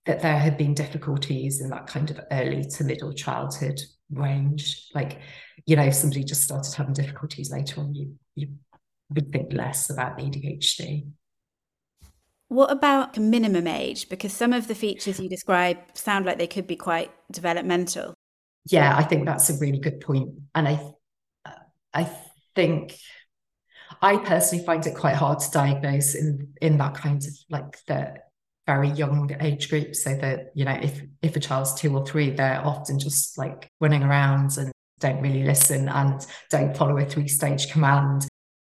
that 0.05 0.21
there 0.21 0.37
have 0.37 0.57
been 0.57 0.73
difficulties 0.73 1.61
in 1.61 1.69
that 1.69 1.87
kind 1.87 2.11
of 2.11 2.19
early 2.31 2.63
to 2.63 2.83
middle 2.83 3.13
childhood 3.13 3.79
range. 4.11 4.89
Like, 4.93 5.19
you 5.65 5.75
know, 5.75 5.83
if 5.83 5.95
somebody 5.95 6.23
just 6.23 6.43
started 6.43 6.73
having 6.73 6.93
difficulties 6.93 7.51
later 7.51 7.81
on, 7.81 7.95
you 7.95 8.15
you 8.35 8.49
would 9.09 9.31
think 9.31 9.53
less 9.53 9.89
about 9.89 10.17
ADHD. 10.17 11.07
What 12.47 12.71
about 12.71 13.17
minimum 13.17 13.67
age? 13.67 14.09
Because 14.09 14.33
some 14.33 14.53
of 14.53 14.67
the 14.67 14.75
features 14.75 15.19
you 15.19 15.29
describe 15.29 15.77
sound 15.93 16.25
like 16.25 16.37
they 16.37 16.47
could 16.47 16.67
be 16.67 16.75
quite 16.75 17.11
developmental. 17.31 18.13
Yeah, 18.69 18.95
I 18.95 19.03
think 19.03 19.25
that's 19.25 19.49
a 19.49 19.57
really 19.59 19.79
good 19.79 19.99
point, 19.99 20.29
and 20.55 20.67
I, 20.67 20.93
I 21.93 22.09
think, 22.55 22.97
I 24.01 24.17
personally 24.17 24.65
find 24.65 24.85
it 24.85 24.95
quite 24.95 25.15
hard 25.15 25.39
to 25.39 25.51
diagnose 25.51 26.15
in 26.15 26.53
in 26.61 26.77
that 26.77 26.95
kind 26.95 27.21
of 27.21 27.33
like 27.49 27.77
the 27.85 28.15
very 28.65 28.89
young 28.89 29.35
age 29.41 29.69
group. 29.69 29.95
So 29.95 30.15
that 30.15 30.51
you 30.55 30.65
know, 30.65 30.77
if 30.81 31.01
if 31.21 31.35
a 31.35 31.39
child's 31.39 31.73
two 31.73 31.95
or 31.95 32.05
three, 32.05 32.31
they're 32.31 32.65
often 32.65 32.99
just 32.99 33.37
like 33.37 33.69
running 33.81 34.03
around 34.03 34.57
and 34.57 34.71
don't 34.99 35.21
really 35.21 35.43
listen 35.43 35.89
and 35.89 36.25
don't 36.49 36.77
follow 36.77 36.97
a 36.97 37.05
three 37.05 37.27
stage 37.27 37.69
command 37.69 38.25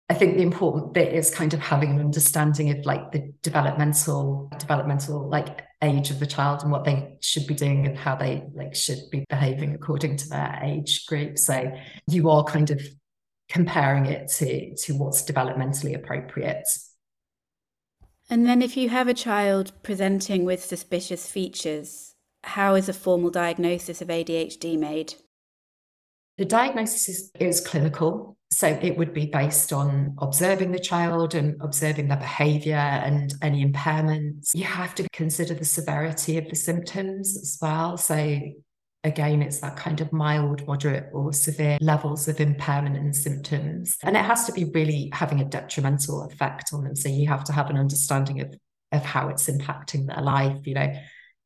I 0.09 0.13
think 0.13 0.37
the 0.37 0.43
important 0.43 0.93
bit 0.93 1.13
is 1.13 1.33
kind 1.33 1.53
of 1.53 1.59
having 1.59 1.91
an 1.91 1.99
understanding 1.99 2.69
of 2.77 2.85
like 2.85 3.11
the 3.11 3.33
developmental 3.41 4.51
developmental 4.59 5.27
like 5.29 5.63
age 5.85 6.11
of 6.11 6.19
the 6.19 6.25
child 6.25 6.63
and 6.63 6.71
what 6.71 6.83
they 6.83 7.17
should 7.21 7.47
be 7.47 7.53
doing 7.53 7.85
and 7.85 7.97
how 7.97 8.15
they 8.15 8.43
like 8.53 8.75
should 8.75 9.09
be 9.11 9.25
behaving 9.29 9.73
according 9.73 10.17
to 10.17 10.29
their 10.29 10.59
age 10.63 11.05
group. 11.05 11.37
So 11.37 11.71
you 12.07 12.29
are 12.29 12.43
kind 12.43 12.71
of 12.71 12.81
comparing 13.49 14.05
it 14.07 14.27
to 14.27 14.75
to 14.75 14.93
what's 14.93 15.23
developmentally 15.23 15.95
appropriate. 15.95 16.67
And 18.29 18.47
then 18.47 18.61
if 18.61 18.75
you 18.75 18.89
have 18.89 19.07
a 19.07 19.13
child 19.13 19.71
presenting 19.83 20.45
with 20.45 20.63
suspicious 20.63 21.29
features, 21.29 22.15
how 22.43 22.75
is 22.75 22.89
a 22.89 22.93
formal 22.93 23.29
diagnosis 23.29 24.01
of 24.01 24.07
ADHD 24.07 24.79
made? 24.79 25.15
The 26.37 26.45
diagnosis 26.45 27.07
is, 27.07 27.31
is 27.39 27.61
clinical. 27.61 28.34
So 28.51 28.67
it 28.67 28.97
would 28.97 29.13
be 29.13 29.25
based 29.25 29.73
on 29.73 30.15
observing 30.19 30.71
the 30.71 30.79
child 30.79 31.35
and 31.35 31.59
observing 31.61 32.07
their 32.07 32.17
behavior 32.17 32.75
and 32.75 33.33
any 33.41 33.65
impairments. 33.65 34.51
You 34.53 34.63
have 34.63 34.95
to 34.95 35.07
consider 35.11 35.53
the 35.53 35.65
severity 35.65 36.37
of 36.37 36.47
the 36.49 36.55
symptoms 36.55 37.37
as 37.37 37.57
well. 37.61 37.97
So 37.97 38.39
again, 39.03 39.41
it's 39.41 39.59
that 39.59 39.75
kind 39.75 39.99
of 39.99 40.11
mild, 40.13 40.65
moderate, 40.67 41.09
or 41.13 41.33
severe 41.33 41.77
levels 41.81 42.27
of 42.27 42.39
impairment 42.39 42.97
and 42.97 43.15
symptoms. 43.15 43.97
And 44.03 44.15
it 44.15 44.23
has 44.25 44.45
to 44.45 44.51
be 44.51 44.65
really 44.65 45.09
having 45.13 45.41
a 45.41 45.45
detrimental 45.45 46.23
effect 46.23 46.71
on 46.73 46.83
them. 46.83 46.95
So 46.95 47.09
you 47.09 47.27
have 47.27 47.43
to 47.45 47.53
have 47.53 47.69
an 47.69 47.77
understanding 47.77 48.41
of, 48.41 48.53
of 48.91 49.03
how 49.03 49.29
it's 49.29 49.47
impacting 49.47 50.07
their 50.07 50.23
life. 50.23 50.57
You 50.65 50.75
know, 50.75 50.93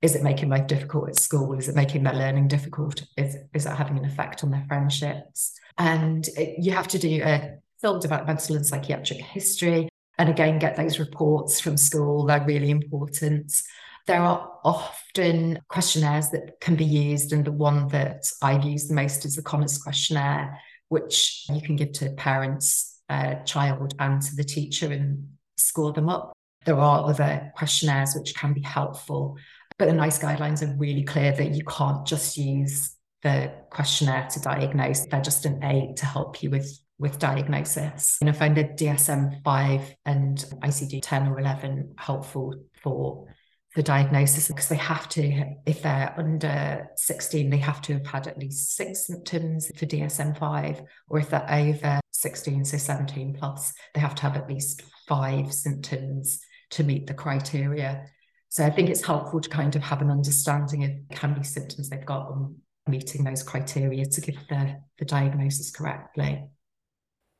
is 0.01 0.15
it 0.15 0.23
making 0.23 0.49
life 0.49 0.67
difficult 0.67 1.09
at 1.09 1.19
school? 1.19 1.53
Is 1.57 1.67
it 1.67 1.75
making 1.75 2.03
their 2.03 2.13
learning 2.13 2.47
difficult? 2.47 3.03
Is, 3.17 3.35
is 3.53 3.65
it 3.65 3.75
having 3.75 3.97
an 3.97 4.05
effect 4.05 4.43
on 4.43 4.51
their 4.51 4.63
friendships? 4.67 5.53
And 5.77 6.27
it, 6.37 6.63
you 6.63 6.71
have 6.71 6.87
to 6.89 6.99
do 6.99 7.21
a 7.23 7.57
full 7.81 7.99
developmental 7.99 8.55
and 8.55 8.65
psychiatric 8.65 9.19
history. 9.19 9.89
And 10.17 10.29
again, 10.29 10.59
get 10.59 10.75
those 10.75 10.99
reports 10.99 11.59
from 11.59 11.77
school. 11.77 12.25
They're 12.25 12.45
really 12.45 12.69
important. 12.69 13.61
There 14.07 14.21
are 14.21 14.51
often 14.63 15.59
questionnaires 15.67 16.29
that 16.29 16.59
can 16.61 16.75
be 16.75 16.85
used, 16.85 17.31
and 17.31 17.45
the 17.45 17.51
one 17.51 17.87
that 17.89 18.25
I've 18.41 18.63
used 18.63 18.89
the 18.89 18.95
most 18.95 19.23
is 19.25 19.35
the 19.35 19.43
Conners 19.43 19.77
questionnaire, 19.77 20.59
which 20.87 21.45
you 21.49 21.61
can 21.61 21.75
give 21.75 21.91
to 21.93 22.09
parents, 22.11 22.99
uh, 23.09 23.35
child, 23.43 23.93
and 23.99 24.21
to 24.21 24.35
the 24.35 24.43
teacher 24.43 24.91
and 24.91 25.27
score 25.57 25.93
them 25.93 26.09
up. 26.09 26.33
There 26.65 26.79
are 26.79 27.07
other 27.07 27.51
questionnaires 27.55 28.15
which 28.15 28.35
can 28.35 28.53
be 28.53 28.61
helpful. 28.61 29.37
But 29.79 29.87
the 29.87 29.93
NICE 29.93 30.19
guidelines 30.19 30.61
are 30.61 30.77
really 30.77 31.03
clear 31.03 31.31
that 31.31 31.55
you 31.55 31.63
can't 31.63 32.05
just 32.05 32.37
use 32.37 32.95
the 33.23 33.51
questionnaire 33.71 34.27
to 34.33 34.39
diagnose. 34.39 35.05
They're 35.07 35.21
just 35.21 35.45
an 35.45 35.63
aid 35.63 35.97
to 35.97 36.05
help 36.05 36.43
you 36.43 36.51
with 36.51 36.79
with 36.99 37.17
diagnosis. 37.17 38.17
And 38.19 38.29
I 38.29 38.33
find 38.33 38.55
the 38.57 38.65
DSM 38.65 39.41
5 39.41 39.95
and 40.05 40.37
ICD 40.61 40.99
10 41.01 41.29
or 41.29 41.39
11 41.39 41.95
helpful 41.97 42.55
for 42.83 43.25
the 43.75 43.83
diagnosis 43.83 44.49
because 44.49 44.67
they 44.67 44.75
have 44.75 45.07
to, 45.09 45.55
if 45.65 45.81
they're 45.81 46.13
under 46.17 46.89
16, 46.97 47.49
they 47.49 47.57
have 47.57 47.81
to 47.83 47.93
have 47.93 48.05
had 48.05 48.27
at 48.27 48.37
least 48.37 48.75
six 48.75 49.07
symptoms 49.07 49.71
for 49.77 49.85
DSM 49.85 50.37
5, 50.37 50.81
or 51.07 51.19
if 51.19 51.29
they're 51.29 51.49
over 51.49 52.01
16, 52.11 52.65
so 52.65 52.77
17 52.77 53.35
plus, 53.39 53.73
they 53.93 54.01
have 54.01 54.15
to 54.15 54.23
have 54.23 54.35
at 54.35 54.49
least 54.49 54.81
five 55.07 55.53
symptoms 55.53 56.41
to 56.71 56.83
meet 56.83 57.07
the 57.07 57.13
criteria. 57.13 58.07
So 58.49 58.65
I 58.65 58.71
think 58.71 58.89
it's 58.89 59.05
helpful 59.05 59.39
to 59.39 59.49
kind 59.49 59.75
of 59.75 59.83
have 59.83 60.01
an 60.01 60.09
understanding 60.09 60.83
of 60.83 61.17
how 61.17 61.27
many 61.27 61.43
symptoms 61.43 61.89
they've 61.89 62.05
got 62.05 62.31
and 62.31 62.55
meeting 62.87 63.23
those 63.23 63.43
criteria 63.43 64.05
to 64.05 64.21
give 64.21 64.35
the, 64.49 64.81
the 64.97 65.05
diagnosis 65.05 65.69
correctly. 65.69 66.49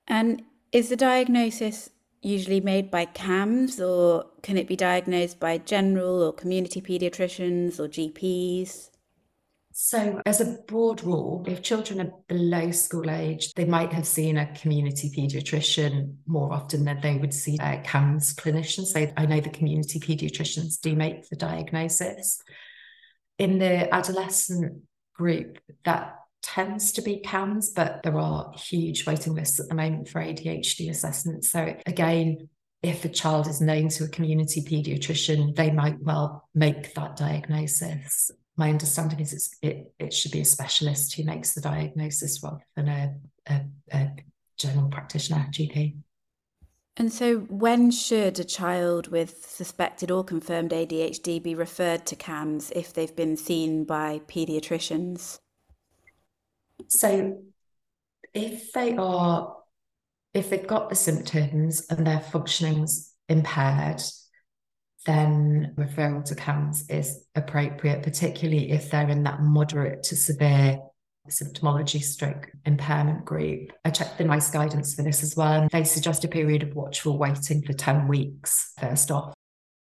And 0.07 0.43
is 0.71 0.89
the 0.89 0.95
diagnosis 0.95 1.89
usually 2.21 2.61
made 2.61 2.91
by 2.91 3.05
CAMHS 3.07 3.79
or 3.79 4.25
can 4.43 4.57
it 4.57 4.67
be 4.67 4.75
diagnosed 4.75 5.39
by 5.39 5.57
general 5.57 6.21
or 6.21 6.33
community 6.33 6.81
paediatricians 6.81 7.79
or 7.79 7.87
GPs? 7.87 8.89
So, 9.81 10.21
as 10.25 10.41
a 10.41 10.57
broad 10.67 11.01
rule, 11.05 11.45
if 11.47 11.61
children 11.61 12.01
are 12.01 12.11
below 12.27 12.69
school 12.71 13.09
age, 13.09 13.53
they 13.53 13.63
might 13.63 13.93
have 13.93 14.05
seen 14.05 14.35
a 14.35 14.53
community 14.53 15.09
paediatrician 15.09 16.15
more 16.27 16.51
often 16.51 16.83
than 16.83 16.99
they 16.99 17.15
would 17.15 17.33
see 17.33 17.55
a 17.61 17.81
CAMHS 17.81 18.35
clinician. 18.35 18.85
So, 18.85 19.09
I 19.15 19.25
know 19.25 19.39
the 19.39 19.49
community 19.49 20.01
paediatricians 20.01 20.81
do 20.81 20.97
make 20.97 21.29
the 21.29 21.37
diagnosis. 21.37 22.41
In 23.37 23.57
the 23.57 23.91
adolescent 23.95 24.81
group, 25.13 25.59
that 25.85 26.13
tends 26.41 26.91
to 26.91 27.01
be 27.01 27.21
CAMHS, 27.25 27.69
but 27.73 28.03
there 28.03 28.19
are 28.19 28.51
huge 28.57 29.05
waiting 29.05 29.33
lists 29.33 29.61
at 29.61 29.69
the 29.69 29.75
moment 29.75 30.09
for 30.09 30.19
ADHD 30.19 30.89
assessments. 30.89 31.51
So, 31.51 31.73
again, 31.85 32.49
if 32.83 33.05
a 33.05 33.09
child 33.09 33.47
is 33.47 33.61
known 33.61 33.87
to 33.87 34.03
a 34.03 34.09
community 34.09 34.61
paediatrician, 34.61 35.55
they 35.55 35.71
might 35.71 36.01
well 36.01 36.49
make 36.53 36.93
that 36.95 37.15
diagnosis 37.15 38.29
my 38.59 38.69
understanding 38.69 39.21
is 39.21 39.55
it, 39.61 39.93
it 39.97 40.13
should 40.13 40.33
be 40.33 40.41
a 40.41 40.45
specialist 40.45 41.15
who 41.15 41.23
makes 41.23 41.53
the 41.53 41.61
diagnosis 41.61 42.43
rather 42.43 42.61
than 42.75 42.89
a, 42.89 43.15
a, 43.47 43.61
a 43.93 44.11
general 44.57 44.89
practitioner, 44.89 45.47
GP. 45.49 45.95
And 46.97 47.13
so, 47.13 47.37
when 47.37 47.89
should 47.89 48.37
a 48.37 48.43
child 48.43 49.07
with 49.07 49.45
suspected 49.45 50.11
or 50.11 50.25
confirmed 50.25 50.71
ADHD 50.71 51.41
be 51.41 51.55
referred 51.55 52.05
to 52.07 52.17
CAMHS 52.17 52.73
if 52.75 52.91
they've 52.93 53.15
been 53.15 53.37
seen 53.37 53.85
by 53.85 54.19
paediatricians? 54.27 55.39
So, 56.89 57.41
if 58.33 58.73
they 58.73 58.97
are, 58.97 59.55
if 60.33 60.49
they've 60.49 60.67
got 60.67 60.89
the 60.89 60.95
symptoms 60.95 61.87
and 61.89 62.05
their 62.05 62.19
functioning's 62.19 63.13
impaired, 63.29 64.01
then 65.05 65.73
referral 65.77 66.23
to 66.25 66.35
CAMHS 66.35 66.89
is 66.89 67.25
appropriate, 67.35 68.03
particularly 68.03 68.71
if 68.71 68.91
they're 68.91 69.09
in 69.09 69.23
that 69.23 69.41
moderate 69.41 70.03
to 70.03 70.15
severe 70.15 70.79
symptomology 71.29 72.01
stroke 72.01 72.49
impairment 72.65 73.23
group. 73.25 73.71
I 73.85 73.91
checked 73.91 74.17
the 74.17 74.23
NICE 74.23 74.49
guidance 74.51 74.95
for 74.95 75.03
this 75.03 75.23
as 75.23 75.35
well, 75.35 75.67
they 75.71 75.83
suggest 75.83 76.23
a 76.23 76.27
period 76.27 76.63
of 76.63 76.75
watchful 76.75 77.17
waiting 77.17 77.61
for 77.61 77.73
10 77.73 78.07
weeks 78.07 78.73
first 78.79 79.11
off, 79.11 79.33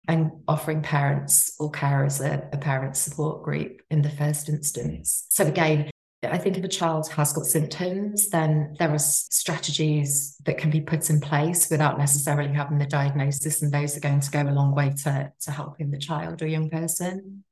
and 0.07 0.31
offering 0.47 0.81
parents 0.81 1.55
or 1.59 1.71
carers 1.71 2.23
a, 2.23 2.49
a 2.53 2.57
parent 2.57 2.95
support 2.95 3.43
group 3.43 3.81
in 3.89 4.01
the 4.01 4.09
first 4.09 4.49
instance. 4.49 5.25
So 5.29 5.45
again, 5.45 5.89
I 6.25 6.37
think 6.37 6.57
if 6.57 6.63
a 6.63 6.69
child 6.69 7.09
has 7.11 7.33
got 7.33 7.45
symptoms, 7.45 8.29
then 8.29 8.75
there 8.79 8.91
are 8.91 8.99
strategies 8.99 10.37
that 10.45 10.57
can 10.57 10.69
be 10.69 10.81
put 10.81 11.09
in 11.09 11.19
place 11.19 11.69
without 11.69 11.97
necessarily 11.97 12.53
having 12.53 12.77
the 12.77 12.85
diagnosis, 12.85 13.61
and 13.61 13.71
those 13.71 13.97
are 13.97 13.99
going 13.99 14.19
to 14.19 14.31
go 14.31 14.41
a 14.43 14.51
long 14.51 14.73
way 14.73 14.93
to, 15.03 15.31
to 15.41 15.51
helping 15.51 15.91
the 15.91 15.97
child 15.97 16.41
or 16.41 16.47
young 16.47 16.69
person. 16.69 17.43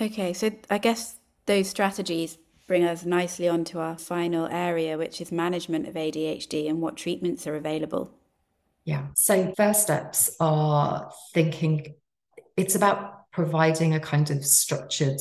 Okay, 0.00 0.32
so 0.32 0.50
I 0.68 0.78
guess 0.78 1.18
those 1.46 1.68
strategies 1.68 2.38
bring 2.66 2.84
us 2.84 3.04
nicely 3.04 3.48
onto 3.48 3.78
our 3.78 3.96
final 3.96 4.46
area, 4.46 4.98
which 4.98 5.20
is 5.20 5.30
management 5.30 5.86
of 5.86 5.94
ADHD 5.94 6.68
and 6.68 6.80
what 6.80 6.96
treatments 6.96 7.46
are 7.46 7.54
available. 7.54 8.10
Yeah, 8.84 9.06
so 9.14 9.52
first 9.56 9.82
steps 9.82 10.36
are 10.40 11.10
thinking 11.32 11.94
it's 12.56 12.74
about 12.74 13.30
providing 13.32 13.94
a 13.94 14.00
kind 14.00 14.30
of 14.30 14.44
structured 14.44 15.20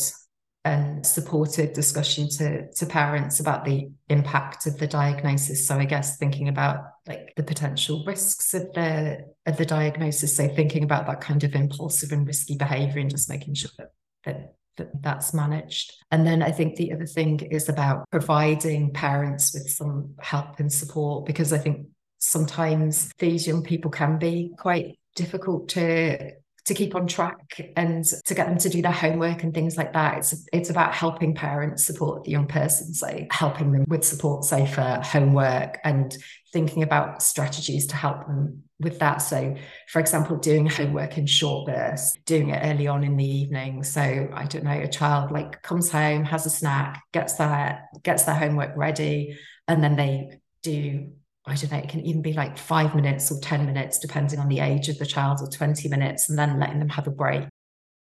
and 0.65 1.05
supportive 1.05 1.73
discussion 1.73 2.27
to 2.27 2.69
to 2.71 2.85
parents 2.87 3.39
about 3.39 3.63
the 3.63 3.87
impact 4.09 4.65
of 4.65 4.77
the 4.79 4.87
diagnosis. 4.87 5.67
So 5.67 5.77
i 5.77 5.85
guess 5.85 6.17
thinking 6.17 6.49
about 6.49 6.79
like 7.07 7.33
the 7.37 7.43
potential 7.43 8.03
risks 8.05 8.53
of 8.55 8.73
the 8.73 9.19
of 9.45 9.57
the 9.57 9.65
diagnosis. 9.65 10.35
So 10.35 10.47
thinking 10.47 10.83
about 10.83 11.05
that 11.05 11.21
kind 11.21 11.43
of 11.43 11.53
impulsive 11.53 12.11
and 12.11 12.25
risky 12.25 12.57
behavior 12.57 12.99
and 12.99 13.11
just 13.11 13.29
making 13.29 13.53
sure 13.53 13.69
that 13.77 13.91
that, 14.25 14.55
that 14.77 15.03
that's 15.03 15.33
managed. 15.33 15.93
And 16.09 16.25
then 16.25 16.41
i 16.41 16.51
think 16.51 16.75
the 16.75 16.91
other 16.91 17.05
thing 17.05 17.39
is 17.39 17.69
about 17.69 18.09
providing 18.09 18.91
parents 18.91 19.53
with 19.53 19.69
some 19.69 20.15
help 20.19 20.59
and 20.59 20.73
support 20.73 21.25
because 21.25 21.53
i 21.53 21.59
think 21.59 21.87
sometimes 22.17 23.13
these 23.19 23.45
young 23.45 23.61
people 23.61 23.91
can 23.91 24.17
be 24.17 24.51
quite 24.57 24.97
difficult 25.15 25.69
to 25.69 26.31
to 26.65 26.73
keep 26.73 26.95
on 26.95 27.05
track 27.05 27.71
and 27.75 28.03
to 28.25 28.33
get 28.33 28.47
them 28.47 28.57
to 28.57 28.69
do 28.69 28.81
their 28.81 28.91
homework 28.91 29.43
and 29.43 29.53
things 29.53 29.77
like 29.77 29.93
that. 29.93 30.17
It's 30.17 30.47
it's 30.51 30.69
about 30.69 30.93
helping 30.93 31.35
parents 31.35 31.85
support 31.85 32.23
the 32.23 32.31
young 32.31 32.47
person, 32.47 32.93
so 32.93 33.25
helping 33.31 33.71
them 33.71 33.85
with 33.87 34.03
support, 34.03 34.43
say 34.43 34.65
for 34.65 34.99
homework 35.03 35.77
and 35.83 36.15
thinking 36.51 36.83
about 36.83 37.21
strategies 37.21 37.85
to 37.87 37.95
help 37.95 38.25
them 38.27 38.63
with 38.79 38.99
that. 38.99 39.17
So, 39.17 39.55
for 39.89 39.99
example, 39.99 40.37
doing 40.37 40.65
homework 40.65 41.17
in 41.17 41.27
short 41.27 41.67
bursts, 41.67 42.17
doing 42.25 42.49
it 42.49 42.61
early 42.63 42.87
on 42.87 43.03
in 43.03 43.15
the 43.15 43.25
evening. 43.25 43.83
So, 43.83 44.01
I 44.33 44.45
don't 44.45 44.63
know, 44.63 44.79
a 44.79 44.87
child 44.87 45.31
like 45.31 45.61
comes 45.61 45.91
home, 45.91 46.23
has 46.25 46.45
a 46.45 46.49
snack, 46.49 47.03
gets 47.11 47.33
their 47.33 47.87
gets 48.03 48.23
their 48.23 48.35
homework 48.35 48.71
ready, 48.75 49.37
and 49.67 49.83
then 49.83 49.95
they 49.95 50.39
do 50.63 51.11
I 51.47 51.55
don't 51.55 51.71
know, 51.71 51.77
it 51.77 51.89
can 51.89 52.01
even 52.01 52.21
be 52.21 52.33
like 52.33 52.57
five 52.57 52.95
minutes 52.95 53.31
or 53.31 53.39
10 53.39 53.65
minutes, 53.65 53.99
depending 53.99 54.39
on 54.39 54.47
the 54.47 54.59
age 54.59 54.89
of 54.89 54.97
the 54.97 55.05
child, 55.05 55.39
or 55.41 55.47
20 55.47 55.87
minutes, 55.89 56.29
and 56.29 56.37
then 56.37 56.59
letting 56.59 56.79
them 56.79 56.89
have 56.89 57.07
a 57.07 57.11
break. 57.11 57.43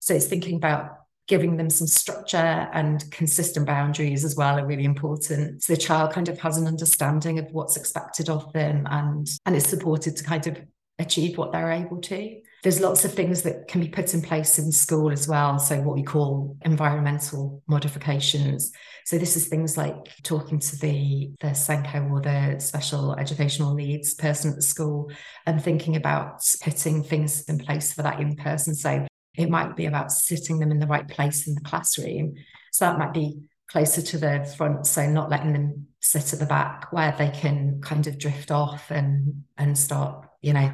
So 0.01 0.15
it's 0.15 0.27
thinking 0.27 0.57
about 0.57 0.99
giving 1.27 1.57
them 1.57 1.71
some 1.71 1.87
structure 1.87 2.37
and 2.37 3.11
consistent 3.11 3.67
boundaries 3.67 4.25
as 4.25 4.37
well 4.37 4.59
are 4.59 4.67
really 4.67 4.85
important. 4.85 5.63
So 5.63 5.73
the 5.73 5.81
child 5.81 6.13
kind 6.13 6.29
of 6.29 6.39
has 6.41 6.59
an 6.59 6.67
understanding 6.67 7.39
of 7.39 7.51
what's 7.51 7.77
expected 7.77 8.29
of 8.29 8.53
them 8.53 8.87
and, 8.91 9.27
and 9.47 9.57
is 9.57 9.65
supported 9.65 10.17
to 10.17 10.25
kind 10.25 10.47
of 10.47 10.59
achieve 10.99 11.37
what 11.37 11.53
they're 11.53 11.73
able 11.73 12.01
to. 12.01 12.41
There's 12.63 12.81
lots 12.81 13.05
of 13.05 13.13
things 13.13 13.43
that 13.43 13.69
can 13.69 13.83
be 13.83 13.89
put 13.89 14.15
in 14.15 14.23
place 14.23 14.59
in 14.59 14.73
school 14.73 15.13
as 15.13 15.29
well. 15.29 15.59
So, 15.59 15.81
what 15.83 15.97
we 15.97 16.03
call 16.03 16.57
environmental 16.63 17.63
modifications. 17.67 18.73
So, 19.05 19.19
this 19.19 19.37
is 19.37 19.49
things 19.49 19.77
like 19.77 19.97
talking 20.23 20.59
to 20.61 20.77
the, 20.77 21.31
the 21.41 21.49
SENCO 21.49 22.11
or 22.11 22.23
the 22.23 22.59
special 22.61 23.15
educational 23.17 23.75
needs 23.75 24.15
person 24.15 24.51
at 24.51 24.57
the 24.57 24.63
school 24.63 25.11
and 25.45 25.63
thinking 25.63 25.97
about 25.97 26.43
putting 26.63 27.03
things 27.03 27.45
in 27.45 27.59
place 27.59 27.93
for 27.93 28.03
that 28.03 28.21
in 28.21 28.35
person. 28.37 28.75
So, 28.75 29.07
it 29.37 29.51
might 29.51 29.77
be 29.77 29.85
about 29.85 30.11
sitting 30.11 30.59
them 30.59 30.71
in 30.71 30.79
the 30.79 30.87
right 30.87 31.07
place 31.07 31.47
in 31.47 31.55
the 31.55 31.61
classroom. 31.61 32.35
So, 32.73 32.87
that 32.87 32.99
might 32.99 33.13
be 33.13 33.43
closer 33.69 34.03
to 34.03 34.19
the 34.19 34.55
front 34.57 34.87
so 34.87 35.09
not 35.09 35.31
letting 35.31 35.53
them 35.53 35.87
sit 36.01 36.33
at 36.33 36.39
the 36.39 36.47
back 36.47 36.93
where 36.93 37.15
they 37.19 37.31
can 37.31 37.81
kind 37.83 38.07
of 38.07 38.19
drift 38.19 38.51
off 38.51 38.91
and 38.91 39.43
and 39.57 39.77
start 39.77 40.27
you 40.43 40.53
know 40.53 40.73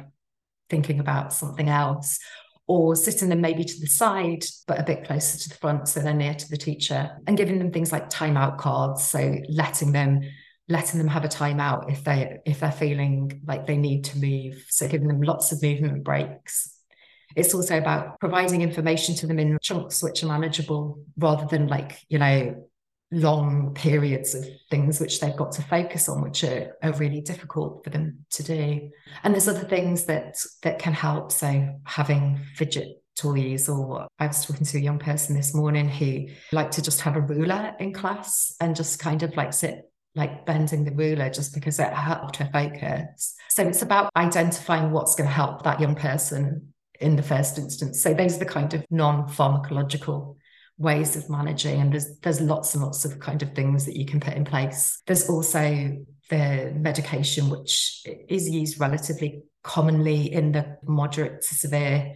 thinking 0.71 0.99
about 0.99 1.33
something 1.33 1.69
else 1.69 2.17
or 2.67 2.95
sitting 2.95 3.27
them 3.27 3.41
maybe 3.41 3.65
to 3.65 3.79
the 3.81 3.85
side 3.85 4.45
but 4.65 4.79
a 4.79 4.83
bit 4.83 5.03
closer 5.03 5.37
to 5.37 5.49
the 5.49 5.55
front 5.55 5.89
so 5.89 5.99
they're 5.99 6.13
near 6.13 6.33
to 6.33 6.49
the 6.49 6.57
teacher 6.57 7.11
and 7.27 7.37
giving 7.37 7.59
them 7.59 7.69
things 7.69 7.91
like 7.91 8.09
timeout 8.09 8.57
cards. 8.57 9.03
So 9.03 9.35
letting 9.49 9.91
them 9.91 10.21
letting 10.69 10.99
them 10.99 11.09
have 11.09 11.25
a 11.25 11.27
timeout 11.27 11.91
if 11.91 12.05
they 12.05 12.39
if 12.45 12.61
they're 12.61 12.71
feeling 12.71 13.41
like 13.45 13.67
they 13.67 13.77
need 13.77 14.05
to 14.05 14.17
move. 14.17 14.63
So 14.69 14.87
giving 14.87 15.09
them 15.09 15.21
lots 15.21 15.51
of 15.51 15.61
movement 15.61 16.05
breaks. 16.05 16.77
It's 17.35 17.53
also 17.53 17.77
about 17.77 18.19
providing 18.19 18.61
information 18.61 19.15
to 19.15 19.27
them 19.27 19.39
in 19.39 19.57
chunks 19.61 20.01
which 20.01 20.23
are 20.23 20.27
manageable 20.27 21.03
rather 21.17 21.45
than 21.45 21.67
like 21.67 21.99
you 22.07 22.19
know 22.19 22.67
long 23.11 23.73
periods 23.73 24.33
of 24.33 24.45
things 24.69 24.99
which 24.99 25.19
they've 25.19 25.35
got 25.35 25.51
to 25.51 25.61
focus 25.63 26.07
on 26.07 26.21
which 26.21 26.43
are, 26.43 26.75
are 26.81 26.93
really 26.93 27.21
difficult 27.21 27.83
for 27.83 27.89
them 27.89 28.25
to 28.29 28.43
do 28.43 28.89
and 29.23 29.33
there's 29.33 29.49
other 29.49 29.67
things 29.67 30.05
that 30.05 30.35
that 30.63 30.79
can 30.79 30.93
help 30.93 31.31
so 31.31 31.77
having 31.83 32.39
fidget 32.55 33.01
toys 33.15 33.67
or 33.67 34.07
I 34.19 34.27
was 34.27 34.45
talking 34.45 34.65
to 34.65 34.77
a 34.77 34.81
young 34.81 34.99
person 34.99 35.35
this 35.35 35.53
morning 35.53 35.89
who 35.89 36.27
liked 36.51 36.73
to 36.73 36.81
just 36.81 37.01
have 37.01 37.17
a 37.17 37.21
ruler 37.21 37.75
in 37.79 37.93
class 37.93 38.55
and 38.61 38.75
just 38.75 38.99
kind 38.99 39.23
of 39.23 39.35
like 39.35 39.53
sit 39.53 39.91
like 40.15 40.45
bending 40.45 40.83
the 40.83 40.91
ruler 40.91 41.29
just 41.29 41.53
because 41.53 41.79
it 41.79 41.93
helped 41.93 42.35
her 42.37 42.49
focus. 42.51 43.35
So 43.49 43.63
it's 43.63 43.81
about 43.81 44.09
identifying 44.15 44.91
what's 44.91 45.15
going 45.15 45.27
to 45.27 45.33
help 45.33 45.63
that 45.63 45.79
young 45.79 45.95
person 45.95 46.73
in 46.99 47.15
the 47.15 47.23
first 47.23 47.57
instance. 47.57 48.01
So 48.01 48.13
those 48.13 48.35
are 48.35 48.39
the 48.39 48.45
kind 48.45 48.73
of 48.73 48.85
non-pharmacological 48.89 50.35
ways 50.81 51.15
of 51.15 51.29
managing 51.29 51.79
and 51.79 51.93
there's 51.93 52.17
there's 52.19 52.41
lots 52.41 52.73
and 52.73 52.83
lots 52.83 53.05
of 53.05 53.19
kind 53.19 53.41
of 53.43 53.53
things 53.53 53.85
that 53.85 53.95
you 53.95 54.05
can 54.05 54.19
put 54.19 54.33
in 54.33 54.45
place. 54.45 55.01
There's 55.05 55.29
also 55.29 55.97
the 56.29 56.73
medication 56.75 57.49
which 57.49 58.05
is 58.27 58.49
used 58.49 58.79
relatively 58.79 59.43
commonly 59.63 60.33
in 60.33 60.51
the 60.53 60.77
moderate 60.83 61.41
to 61.41 61.55
severe 61.55 62.15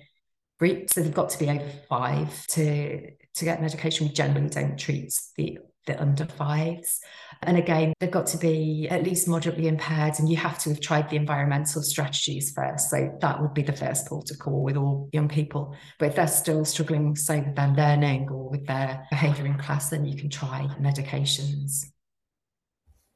group 0.58 0.90
so 0.90 1.02
they've 1.02 1.14
got 1.14 1.30
to 1.30 1.38
be 1.38 1.50
over 1.50 1.70
five 1.88 2.48
to 2.48 3.12
to 3.12 3.46
get 3.46 3.62
medication. 3.62 4.08
We 4.08 4.14
generally 4.14 4.50
don't 4.50 4.78
treat 4.78 5.14
the 5.36 5.60
the 5.86 6.00
under 6.02 6.26
fives. 6.26 7.00
And 7.44 7.58
again, 7.58 7.94
they've 8.00 8.12
got 8.12 8.28
to 8.28 8.38
be 8.38 8.88
at 8.90 9.04
least 9.04 9.28
moderately 9.28 9.68
impaired, 9.68 10.16
and 10.20 10.30
you 10.30 10.38
have 10.38 10.58
to 10.60 10.70
have 10.70 10.80
tried 10.80 11.10
the 11.10 11.16
environmental 11.16 11.82
strategies 11.82 12.52
first. 12.52 12.90
So 12.90 13.18
that 13.22 13.42
would 13.42 13.54
be 13.54 13.62
the 13.62 13.74
first 13.74 14.08
port 14.08 14.32
of 14.32 14.40
call 14.40 14.64
with 14.64 14.78
all 14.78 15.10
young 15.12 15.28
people. 15.28 15.76
But 16.00 16.10
if 16.10 16.16
they're 16.16 16.28
still 16.28 16.66
struggling, 16.66 17.16
say, 17.16 17.42
with 17.42 17.56
their 17.56 17.70
learning 17.70 18.30
or 18.30 18.50
with 18.50 18.66
their 18.66 19.06
behaviour 19.10 19.46
in 19.46 19.58
class, 19.58 19.90
then 19.90 20.06
you 20.06 20.18
can 20.18 20.30
try 20.30 20.68
medications. 20.80 21.86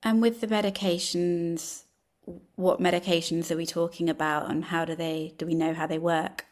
And 0.04 0.22
with 0.22 0.42
the 0.42 0.48
medications, 0.48 1.84
what 2.56 2.80
medications 2.80 3.52
are 3.52 3.58
we 3.58 3.66
talking 3.66 4.10
about, 4.10 4.50
and 4.50 4.66
how 4.66 4.86
do 4.86 4.96
they 4.96 5.34
do 5.38 5.46
we 5.46 5.56
know 5.56 5.74
how 5.74 5.88
they 5.88 6.00
work? 6.00 6.46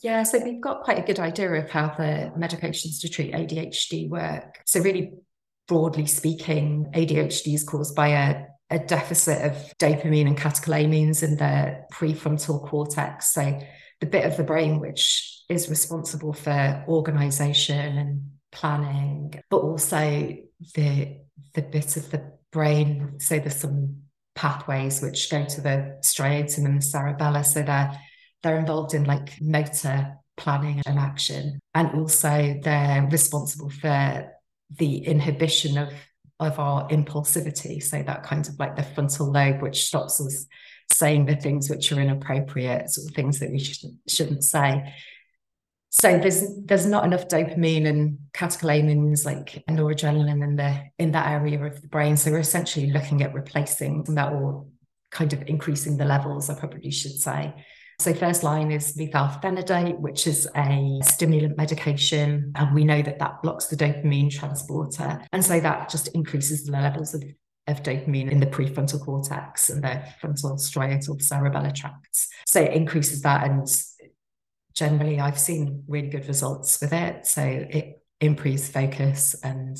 Yeah, 0.00 0.22
so 0.24 0.38
we've 0.38 0.60
got 0.60 0.82
quite 0.82 0.98
a 0.98 1.02
good 1.02 1.18
idea 1.18 1.50
of 1.54 1.70
how 1.70 1.88
the 1.96 2.30
medications 2.36 3.00
to 3.00 3.08
treat 3.08 3.32
ADHD 3.32 4.08
work. 4.08 4.60
So, 4.66 4.80
really, 4.80 5.14
broadly 5.68 6.06
speaking, 6.06 6.90
ADHD 6.94 7.54
is 7.54 7.64
caused 7.64 7.94
by 7.94 8.08
a, 8.08 8.44
a 8.70 8.78
deficit 8.78 9.42
of 9.42 9.54
dopamine 9.78 10.26
and 10.26 10.38
catecholamines 10.38 11.22
in 11.22 11.36
the 11.36 11.84
prefrontal 11.92 12.66
cortex. 12.66 13.32
So, 13.32 13.60
the 14.00 14.06
bit 14.06 14.26
of 14.26 14.36
the 14.36 14.44
brain 14.44 14.78
which 14.78 15.42
is 15.48 15.70
responsible 15.70 16.32
for 16.32 16.84
organization 16.86 17.98
and 17.98 18.30
planning, 18.52 19.34
but 19.50 19.58
also 19.58 20.36
the 20.74 21.18
the 21.54 21.62
bit 21.62 21.96
of 21.96 22.10
the 22.10 22.32
brain. 22.52 23.18
So 23.20 23.38
there's 23.38 23.56
some 23.56 24.02
pathways 24.34 25.00
which 25.00 25.30
go 25.30 25.44
to 25.44 25.60
the 25.60 25.98
striatum 26.02 26.64
and 26.66 26.78
the 26.78 26.82
cerebellum. 26.82 27.44
So 27.44 27.62
they're 27.62 27.98
they're 28.42 28.58
involved 28.58 28.94
in 28.94 29.04
like 29.04 29.40
motor 29.40 30.16
planning 30.36 30.82
and 30.86 30.98
action. 30.98 31.58
And 31.74 31.90
also 31.92 32.60
they're 32.62 33.08
responsible 33.10 33.70
for 33.70 34.32
the 34.70 34.98
inhibition 34.98 35.78
of 35.78 35.92
of 36.38 36.58
our 36.58 36.86
impulsivity. 36.88 37.82
So 37.82 38.02
that 38.02 38.22
kind 38.22 38.46
of 38.46 38.58
like 38.58 38.76
the 38.76 38.82
frontal 38.82 39.32
lobe 39.32 39.62
which 39.62 39.86
stops 39.86 40.20
us 40.20 40.46
saying 40.92 41.24
the 41.24 41.34
things 41.34 41.70
which 41.70 41.90
are 41.92 42.00
inappropriate 42.00 42.90
sort 42.90 43.08
of 43.08 43.14
things 43.14 43.38
that 43.38 43.50
we 43.50 43.58
shouldn't 43.58 43.98
shouldn't 44.08 44.44
say. 44.44 44.94
So 45.90 46.18
there's 46.18 46.44
there's 46.64 46.84
not 46.84 47.04
enough 47.04 47.28
dopamine 47.28 47.86
and 47.86 48.18
catecholamines 48.34 49.24
like 49.24 49.64
noradrenaline 49.68 50.44
in 50.44 50.56
the 50.56 50.82
in 50.98 51.12
that 51.12 51.30
area 51.30 51.64
of 51.64 51.80
the 51.80 51.88
brain. 51.88 52.16
So 52.16 52.30
we're 52.30 52.40
essentially 52.40 52.90
looking 52.90 53.22
at 53.22 53.32
replacing 53.32 54.04
that 54.04 54.32
or 54.32 54.66
kind 55.10 55.32
of 55.32 55.42
increasing 55.46 55.96
the 55.96 56.04
levels 56.04 56.50
i 56.50 56.54
probably 56.54 56.90
should 56.90 57.12
say 57.12 57.54
so, 57.98 58.12
first 58.12 58.42
line 58.42 58.70
is 58.70 58.94
methylphenidate, 58.96 59.98
which 59.98 60.26
is 60.26 60.46
a 60.54 61.00
stimulant 61.02 61.56
medication. 61.56 62.52
And 62.54 62.74
we 62.74 62.84
know 62.84 63.00
that 63.00 63.18
that 63.18 63.42
blocks 63.42 63.66
the 63.66 63.76
dopamine 63.76 64.30
transporter. 64.30 65.22
And 65.32 65.42
so 65.42 65.60
that 65.60 65.88
just 65.88 66.08
increases 66.08 66.64
the 66.64 66.72
levels 66.72 67.14
of, 67.14 67.24
of 67.66 67.82
dopamine 67.82 68.30
in 68.30 68.38
the 68.38 68.46
prefrontal 68.46 69.02
cortex 69.02 69.70
and 69.70 69.82
the 69.82 70.02
frontal 70.20 70.56
striatal 70.56 71.16
cerebellar 71.22 71.74
tracts. 71.74 72.28
So, 72.46 72.60
it 72.60 72.72
increases 72.72 73.22
that. 73.22 73.44
And 73.44 73.66
generally, 74.74 75.18
I've 75.18 75.38
seen 75.38 75.84
really 75.88 76.08
good 76.08 76.28
results 76.28 76.78
with 76.82 76.92
it. 76.92 77.26
So, 77.26 77.42
it 77.42 78.02
improves 78.20 78.68
focus 78.68 79.34
and 79.42 79.78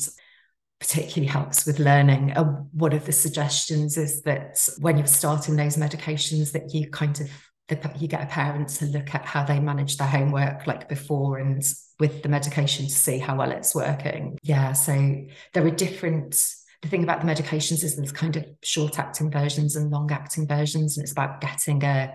particularly 0.79 1.27
helps 1.27 1.67
with 1.67 1.77
learning. 1.77 2.29
One 2.71 2.93
of 2.93 3.05
the 3.05 3.11
suggestions 3.11 3.95
is 3.95 4.23
that 4.23 4.67
when 4.79 4.97
you're 4.97 5.07
starting 5.07 5.55
those 5.55 5.77
medications, 5.77 6.51
that 6.53 6.73
you 6.73 6.89
kind 6.89 7.19
of 7.21 7.31
the, 7.67 7.91
you 7.97 8.07
get 8.07 8.23
a 8.23 8.27
parent 8.27 8.69
to 8.69 8.85
look 8.85 9.13
at 9.13 9.25
how 9.25 9.43
they 9.43 9.59
manage 9.59 9.97
their 9.97 10.07
homework 10.07 10.67
like 10.67 10.87
before 10.87 11.37
and 11.37 11.63
with 11.99 12.23
the 12.23 12.29
medication 12.29 12.85
to 12.85 12.91
see 12.91 13.17
how 13.17 13.35
well 13.35 13.51
it's 13.51 13.75
working. 13.75 14.37
Yeah, 14.43 14.73
so 14.73 15.25
there 15.53 15.65
are 15.65 15.71
different. 15.71 16.41
The 16.81 16.87
thing 16.87 17.03
about 17.03 17.21
the 17.21 17.27
medications 17.27 17.83
is 17.83 17.95
there's 17.95 18.11
kind 18.11 18.37
of 18.37 18.45
short 18.63 18.99
acting 18.99 19.31
versions 19.31 19.75
and 19.75 19.91
long 19.91 20.11
acting 20.11 20.47
versions, 20.47 20.97
and 20.97 21.03
it's 21.03 21.11
about 21.11 21.41
getting 21.41 21.83
a 21.83 22.13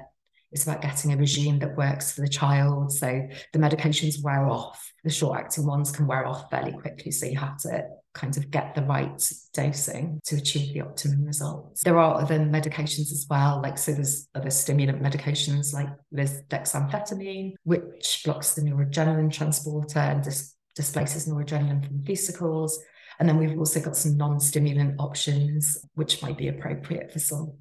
it's 0.53 0.65
about 0.65 0.83
getting 0.83 1.13
a 1.13 1.17
regime 1.17 1.59
that 1.61 1.77
works 1.77 2.13
for 2.13 2.21
the 2.21 2.29
child. 2.29 2.93
So 2.93 3.27
the 3.53 3.59
medications 3.59 4.23
wear 4.23 4.47
off. 4.47 4.93
The 5.03 5.11
short 5.11 5.39
acting 5.39 5.67
ones 5.67 5.91
can 5.91 6.07
wear 6.07 6.27
off 6.27 6.51
fairly 6.51 6.73
quickly. 6.73 7.11
So 7.11 7.27
you 7.27 7.39
have 7.39 7.57
to 7.63 7.87
kind 8.15 8.37
of 8.37 8.51
get 8.51 8.75
the 8.75 8.83
right 8.83 9.33
dosing 9.55 10.21
to 10.27 10.37
achieve 10.37 10.75
the 10.75 10.83
optimum 10.83 11.25
results. 11.25 11.83
There 11.83 11.99
are 11.99 12.21
other 12.21 12.39
medications 12.39 13.11
as 13.13 13.27
well, 13.29 13.61
like 13.63 13.79
so 13.79 13.93
there's 13.93 14.29
other 14.35 14.51
stimulant 14.51 15.03
medications 15.03 15.73
like 15.73 15.89
there's 16.11 16.43
dexamphetamine, 16.43 17.55
which 17.65 18.23
blocks 18.25 18.55
the 18.55 18.63
noradrenaline 18.63 19.33
transporter 19.33 19.99
and 19.99 20.23
dis- 20.23 20.55
displaces 20.75 21.27
noradrenaline 21.29 21.87
from 21.87 22.03
vesicles. 22.03 22.79
And 23.19 23.29
then 23.29 23.39
we've 23.39 23.59
also 23.59 23.81
got 23.81 23.97
some 23.97 24.17
non-stimulant 24.17 24.97
options, 24.99 25.79
which 25.95 26.23
might 26.23 26.39
be 26.39 26.49
appropriate 26.49 27.13
for 27.13 27.19
some 27.19 27.59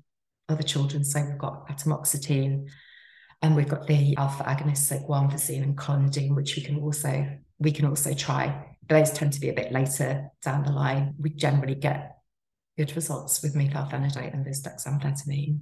other 0.49 0.63
children. 0.63 1.03
So 1.03 1.23
we've 1.23 1.37
got 1.37 1.67
atomoxetine 1.67 2.67
And 3.41 3.55
we've 3.55 3.67
got 3.67 3.87
the 3.87 4.15
alpha 4.17 4.43
agonists, 4.43 4.87
so 4.87 4.97
guanfacine 4.99 5.63
and 5.63 5.77
clonidine, 5.77 6.35
which 6.35 6.55
we 6.55 6.61
can 6.61 6.77
also 6.79 7.27
we 7.59 7.71
can 7.71 7.85
also 7.85 8.13
try. 8.13 8.67
Those 8.91 9.09
tend 9.09 9.31
to 9.31 9.39
be 9.39 9.47
a 9.47 9.53
bit 9.53 9.71
later 9.71 10.29
down 10.43 10.65
the 10.65 10.71
line. 10.73 11.15
We 11.17 11.29
generally 11.29 11.75
get 11.75 12.17
good 12.77 12.93
results 12.93 13.41
with 13.41 13.55
methylphenidate 13.55 14.33
and 14.33 14.45
lisdexamfetamine. 14.45 15.59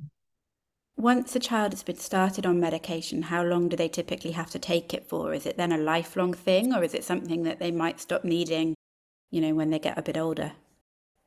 Once 0.97 1.35
a 1.35 1.39
child 1.39 1.71
has 1.71 1.83
been 1.83 1.95
started 1.95 2.47
on 2.47 2.59
medication, 2.59 3.21
how 3.21 3.43
long 3.43 3.69
do 3.69 3.77
they 3.77 3.87
typically 3.87 4.31
have 4.31 4.49
to 4.49 4.57
take 4.57 4.95
it 4.95 5.07
for? 5.07 5.31
Is 5.31 5.45
it 5.45 5.57
then 5.57 5.71
a 5.71 5.77
lifelong 5.77 6.33
thing 6.33 6.73
or 6.73 6.83
is 6.83 6.95
it 6.95 7.03
something 7.03 7.43
that 7.43 7.59
they 7.59 7.69
might 7.69 7.99
stop 7.99 8.23
needing, 8.23 8.73
you 9.29 9.41
know, 9.41 9.53
when 9.53 9.69
they 9.69 9.77
get 9.77 9.99
a 9.99 10.01
bit 10.01 10.17
older? 10.17 10.53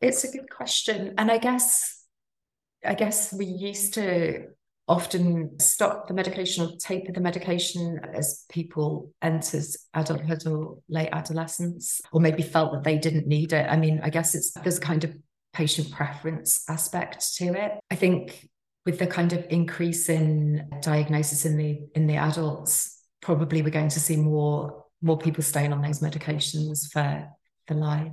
It's 0.01 0.25
a 0.25 0.33
good 0.33 0.51
question. 0.51 1.15
And 1.19 1.31
I 1.31 1.39
guess 1.39 2.05
I 2.85 2.95
guess 2.95 3.33
we 3.33 3.47
used 3.47 3.95
to 3.95 4.49
often 4.89 5.59
stop 5.61 6.09
the 6.09 6.15
medication 6.15 6.65
or 6.65 6.77
taper 6.77 7.13
the 7.13 7.21
medication 7.21 8.01
as 8.15 8.45
people 8.51 9.13
entered 9.23 9.65
adulthood 9.95 10.47
or 10.47 10.79
late 10.89 11.09
adolescence, 11.13 12.01
or 12.13 12.21
maybe 12.21 12.43
felt 12.43 12.73
that 12.73 12.85
they 12.85 12.99
didn't 12.99 13.27
need 13.27 13.53
it. 13.53 13.67
I 13.71 13.77
mean, 13.77 14.01
I 14.03 14.11
guess 14.11 14.35
it's 14.35 14.53
there's 14.53 14.79
a 14.79 14.83
kind 14.83 15.05
of 15.05 15.15
patient 15.53 15.91
preference 15.93 16.65
aspect 16.69 17.35
to 17.37 17.55
it. 17.55 17.73
I 17.91 17.95
think 17.95 18.49
with 18.85 18.99
the 18.99 19.07
kind 19.07 19.33
of 19.33 19.47
increase 19.51 20.09
in 20.09 20.69
diagnosis 20.81 21.45
in 21.45 21.57
the 21.57 21.81
in 21.95 22.07
the 22.07 22.17
adults, 22.17 23.01
probably 23.21 23.63
we're 23.63 23.71
going 23.71 23.89
to 23.89 24.01
see 24.01 24.17
more 24.17 24.85
more 25.01 25.19
people 25.19 25.43
staying 25.43 25.73
on 25.73 25.83
those 25.83 26.01
medications 26.01 26.91
for 26.91 27.29
for 27.67 27.75
life. 27.75 28.13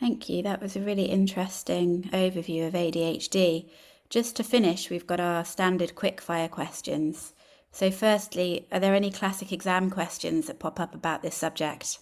Thank 0.00 0.28
you. 0.28 0.42
That 0.42 0.60
was 0.60 0.74
a 0.74 0.80
really 0.80 1.04
interesting 1.04 2.10
overview 2.12 2.66
of 2.66 2.74
ADHD. 2.74 3.70
Just 4.12 4.36
to 4.36 4.44
finish, 4.44 4.90
we've 4.90 5.06
got 5.06 5.20
our 5.20 5.42
standard 5.42 5.94
quickfire 5.94 6.50
questions. 6.50 7.32
So, 7.70 7.90
firstly, 7.90 8.68
are 8.70 8.78
there 8.78 8.94
any 8.94 9.10
classic 9.10 9.52
exam 9.52 9.88
questions 9.88 10.48
that 10.48 10.58
pop 10.58 10.78
up 10.78 10.94
about 10.94 11.22
this 11.22 11.34
subject? 11.34 11.98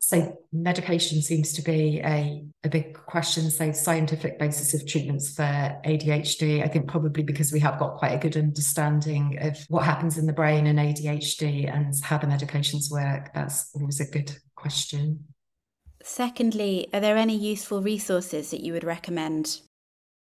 So, 0.00 0.36
medication 0.52 1.22
seems 1.22 1.54
to 1.54 1.62
be 1.62 2.02
a, 2.04 2.44
a 2.62 2.68
big 2.68 2.92
question. 2.92 3.50
So, 3.50 3.72
scientific 3.72 4.38
basis 4.38 4.74
of 4.74 4.86
treatments 4.86 5.34
for 5.34 5.44
ADHD, 5.86 6.62
I 6.62 6.68
think 6.68 6.88
probably 6.88 7.22
because 7.22 7.54
we 7.54 7.60
have 7.60 7.78
got 7.78 7.96
quite 7.96 8.12
a 8.12 8.18
good 8.18 8.36
understanding 8.36 9.38
of 9.40 9.56
what 9.68 9.86
happens 9.86 10.18
in 10.18 10.26
the 10.26 10.34
brain 10.34 10.66
in 10.66 10.76
ADHD 10.76 11.74
and 11.74 11.94
how 12.02 12.18
the 12.18 12.26
medications 12.26 12.90
work. 12.90 13.32
That's 13.32 13.70
always 13.74 13.98
a 13.98 14.10
good 14.10 14.36
question. 14.56 15.24
Secondly, 16.02 16.86
are 16.92 17.00
there 17.00 17.16
any 17.16 17.34
useful 17.34 17.80
resources 17.80 18.50
that 18.50 18.60
you 18.60 18.74
would 18.74 18.84
recommend? 18.84 19.62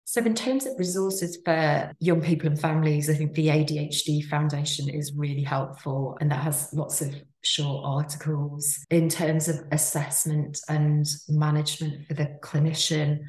So, 0.07 0.21
in 0.21 0.35
terms 0.35 0.67
of 0.67 0.77
resources 0.77 1.39
for 1.43 1.91
young 1.99 2.21
people 2.21 2.47
and 2.47 2.59
families, 2.59 3.09
I 3.09 3.15
think 3.15 3.33
the 3.33 3.47
ADHD 3.47 4.23
Foundation 4.25 4.87
is 4.87 5.11
really 5.15 5.41
helpful 5.41 6.15
and 6.21 6.31
that 6.31 6.43
has 6.43 6.69
lots 6.73 7.01
of 7.01 7.15
short 7.41 7.83
articles. 7.83 8.85
In 8.91 9.09
terms 9.09 9.47
of 9.47 9.61
assessment 9.71 10.59
and 10.69 11.07
management 11.27 12.07
for 12.07 12.13
the 12.13 12.37
clinician, 12.43 13.21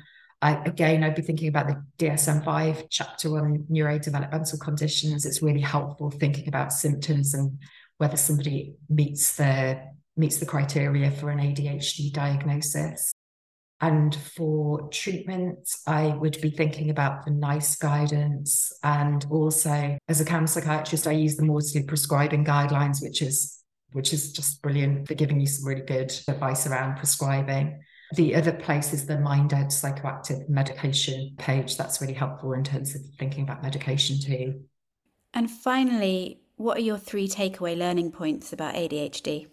I, 0.43 0.63
again, 0.67 1.03
I'd 1.03 1.15
be 1.15 1.23
thinking 1.23 1.49
about 1.49 1.69
the 1.69 1.83
DSM 1.99 2.45
5 2.45 2.91
chapter 2.91 3.39
on 3.39 3.65
neurodevelopmental 3.71 4.61
conditions. 4.61 5.25
It's 5.25 5.41
really 5.41 5.63
helpful 5.63 6.11
thinking 6.11 6.47
about 6.47 6.75
symptoms 6.75 7.33
and 7.33 7.59
whether 7.97 8.19
somebody 8.19 8.75
meets 8.91 9.37
the 9.37 9.81
meets 10.19 10.39
the 10.39 10.47
criteria 10.47 11.11
for 11.11 11.31
an 11.31 11.39
ADHD 11.39 12.13
diagnosis. 12.13 13.13
And 13.81 14.15
for 14.15 14.89
treatment, 14.89 15.69
I 15.87 16.09
would 16.09 16.41
be 16.41 16.51
thinking 16.51 16.89
about 16.89 17.25
the 17.27 17.31
NICE 17.31 17.77
guidance. 17.77 18.73
And 18.83 19.27
also, 19.31 19.99
as 20.09 20.21
a 20.21 20.25
CAMHS 20.25 20.51
psychiatrist, 20.51 21.07
I 21.07 21.13
use 21.13 21.37
the 21.37 21.45
Maudsley 21.45 21.83
prescribing 21.83 22.45
guidelines, 22.45 23.03
which 23.03 23.21
is 23.21 23.63
which 23.93 24.13
is 24.13 24.33
just 24.33 24.61
brilliant 24.61 25.09
for 25.09 25.15
giving 25.15 25.41
you 25.41 25.47
some 25.47 25.67
really 25.67 25.81
good 25.81 26.13
advice 26.29 26.67
around 26.67 26.97
prescribing. 26.97 27.81
The 28.15 28.35
other 28.35 28.53
place 28.53 28.93
is 28.93 29.07
the 29.07 29.15
MindEd 29.15 29.69
psychoactive 29.69 30.49
medication 30.49 31.35
page. 31.39 31.77
That's 31.77 32.01
really 32.01 32.13
helpful 32.13 32.53
in 32.53 32.63
terms 32.63 32.95
of 32.95 33.01
thinking 33.19 33.45
about 33.45 33.63
medication 33.63 34.21
too. 34.21 34.65
And 35.33 35.51
finally, 35.51 36.41
what 36.57 36.79
are 36.79 36.83
your 36.83 36.99
three 36.99 37.29
takeaway 37.29 37.77
learning 37.77 38.13
points 38.13 38.53
about 38.53 38.75
ADHD? 38.75 39.49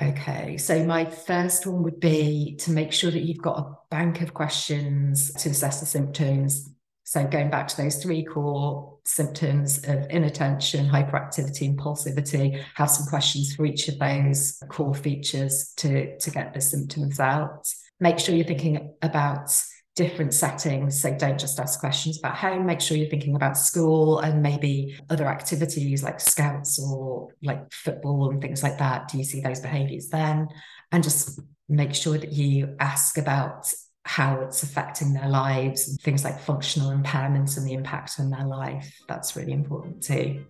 Okay, 0.00 0.56
so 0.56 0.84
my 0.84 1.04
first 1.04 1.66
one 1.66 1.82
would 1.82 2.00
be 2.00 2.56
to 2.60 2.70
make 2.70 2.92
sure 2.92 3.10
that 3.10 3.22
you've 3.22 3.42
got 3.42 3.58
a 3.58 3.76
bank 3.90 4.22
of 4.22 4.32
questions 4.32 5.32
to 5.34 5.50
assess 5.50 5.80
the 5.80 5.86
symptoms. 5.86 6.70
So, 7.04 7.26
going 7.26 7.50
back 7.50 7.68
to 7.68 7.76
those 7.76 8.02
three 8.02 8.24
core 8.24 8.98
symptoms 9.04 9.86
of 9.86 10.06
inattention, 10.08 10.88
hyperactivity, 10.88 11.76
impulsivity, 11.76 12.62
have 12.74 12.88
some 12.88 13.06
questions 13.06 13.54
for 13.54 13.66
each 13.66 13.88
of 13.88 13.98
those 13.98 14.62
core 14.68 14.94
features 14.94 15.74
to, 15.76 16.16
to 16.18 16.30
get 16.30 16.54
the 16.54 16.60
symptoms 16.62 17.20
out. 17.20 17.68
Make 18.00 18.18
sure 18.18 18.34
you're 18.34 18.46
thinking 18.46 18.94
about 19.02 19.54
different 19.94 20.32
settings. 20.32 21.00
So 21.00 21.14
don't 21.14 21.38
just 21.38 21.60
ask 21.60 21.80
questions 21.80 22.18
about 22.18 22.36
home. 22.36 22.64
Make 22.66 22.80
sure 22.80 22.96
you're 22.96 23.10
thinking 23.10 23.36
about 23.36 23.58
school 23.58 24.20
and 24.20 24.42
maybe 24.42 24.98
other 25.10 25.26
activities 25.26 26.02
like 26.02 26.20
scouts 26.20 26.80
or 26.82 27.28
like 27.42 27.72
football 27.72 28.30
and 28.30 28.40
things 28.40 28.62
like 28.62 28.78
that. 28.78 29.08
Do 29.08 29.18
you 29.18 29.24
see 29.24 29.40
those 29.40 29.60
behaviors 29.60 30.08
then? 30.08 30.48
And 30.90 31.02
just 31.02 31.40
make 31.68 31.94
sure 31.94 32.18
that 32.18 32.32
you 32.32 32.76
ask 32.80 33.18
about 33.18 33.72
how 34.04 34.40
it's 34.40 34.62
affecting 34.62 35.12
their 35.12 35.28
lives 35.28 35.88
and 35.88 36.00
things 36.00 36.24
like 36.24 36.40
functional 36.40 36.90
impairments 36.90 37.56
and 37.56 37.66
the 37.66 37.72
impact 37.72 38.18
on 38.18 38.30
their 38.30 38.44
life. 38.44 39.00
That's 39.08 39.36
really 39.36 39.52
important 39.52 40.02
too. 40.02 40.44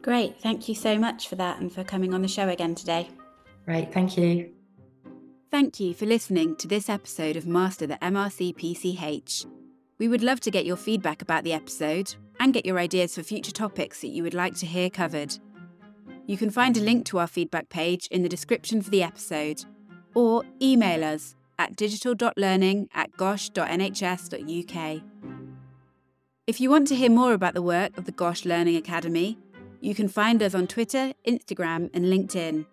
Great. 0.00 0.40
Thank 0.40 0.68
you 0.68 0.74
so 0.74 0.98
much 0.98 1.28
for 1.28 1.36
that 1.36 1.60
and 1.60 1.70
for 1.70 1.84
coming 1.84 2.14
on 2.14 2.22
the 2.22 2.28
show 2.28 2.48
again 2.48 2.74
today. 2.74 3.10
Great. 3.66 3.92
Thank 3.92 4.16
you. 4.16 4.59
Thank 5.50 5.80
you 5.80 5.94
for 5.94 6.06
listening 6.06 6.54
to 6.56 6.68
this 6.68 6.88
episode 6.88 7.34
of 7.34 7.44
Master 7.44 7.84
the 7.84 7.96
MRCPCH. 7.96 9.46
We 9.98 10.06
would 10.06 10.22
love 10.22 10.38
to 10.42 10.50
get 10.50 10.64
your 10.64 10.76
feedback 10.76 11.22
about 11.22 11.42
the 11.42 11.52
episode 11.52 12.14
and 12.38 12.54
get 12.54 12.64
your 12.64 12.78
ideas 12.78 13.16
for 13.16 13.24
future 13.24 13.50
topics 13.50 14.00
that 14.00 14.10
you 14.10 14.22
would 14.22 14.32
like 14.32 14.54
to 14.58 14.66
hear 14.66 14.88
covered. 14.88 15.36
You 16.24 16.36
can 16.36 16.50
find 16.50 16.76
a 16.76 16.80
link 16.80 17.04
to 17.06 17.18
our 17.18 17.26
feedback 17.26 17.68
page 17.68 18.06
in 18.12 18.22
the 18.22 18.28
description 18.28 18.80
for 18.80 18.90
the 18.90 19.02
episode 19.02 19.64
or 20.14 20.44
email 20.62 21.02
us 21.02 21.34
at 21.58 21.74
digital.learning 21.74 22.88
at 22.94 23.16
gosh.nhs.uk. 23.16 25.02
If 26.46 26.60
you 26.60 26.70
want 26.70 26.86
to 26.86 26.94
hear 26.94 27.10
more 27.10 27.32
about 27.32 27.54
the 27.54 27.62
work 27.62 27.98
of 27.98 28.04
the 28.04 28.12
GOSH 28.12 28.44
Learning 28.44 28.76
Academy, 28.76 29.36
you 29.80 29.96
can 29.96 30.06
find 30.06 30.44
us 30.44 30.54
on 30.54 30.68
Twitter, 30.68 31.12
Instagram, 31.26 31.90
and 31.92 32.04
LinkedIn, 32.04 32.66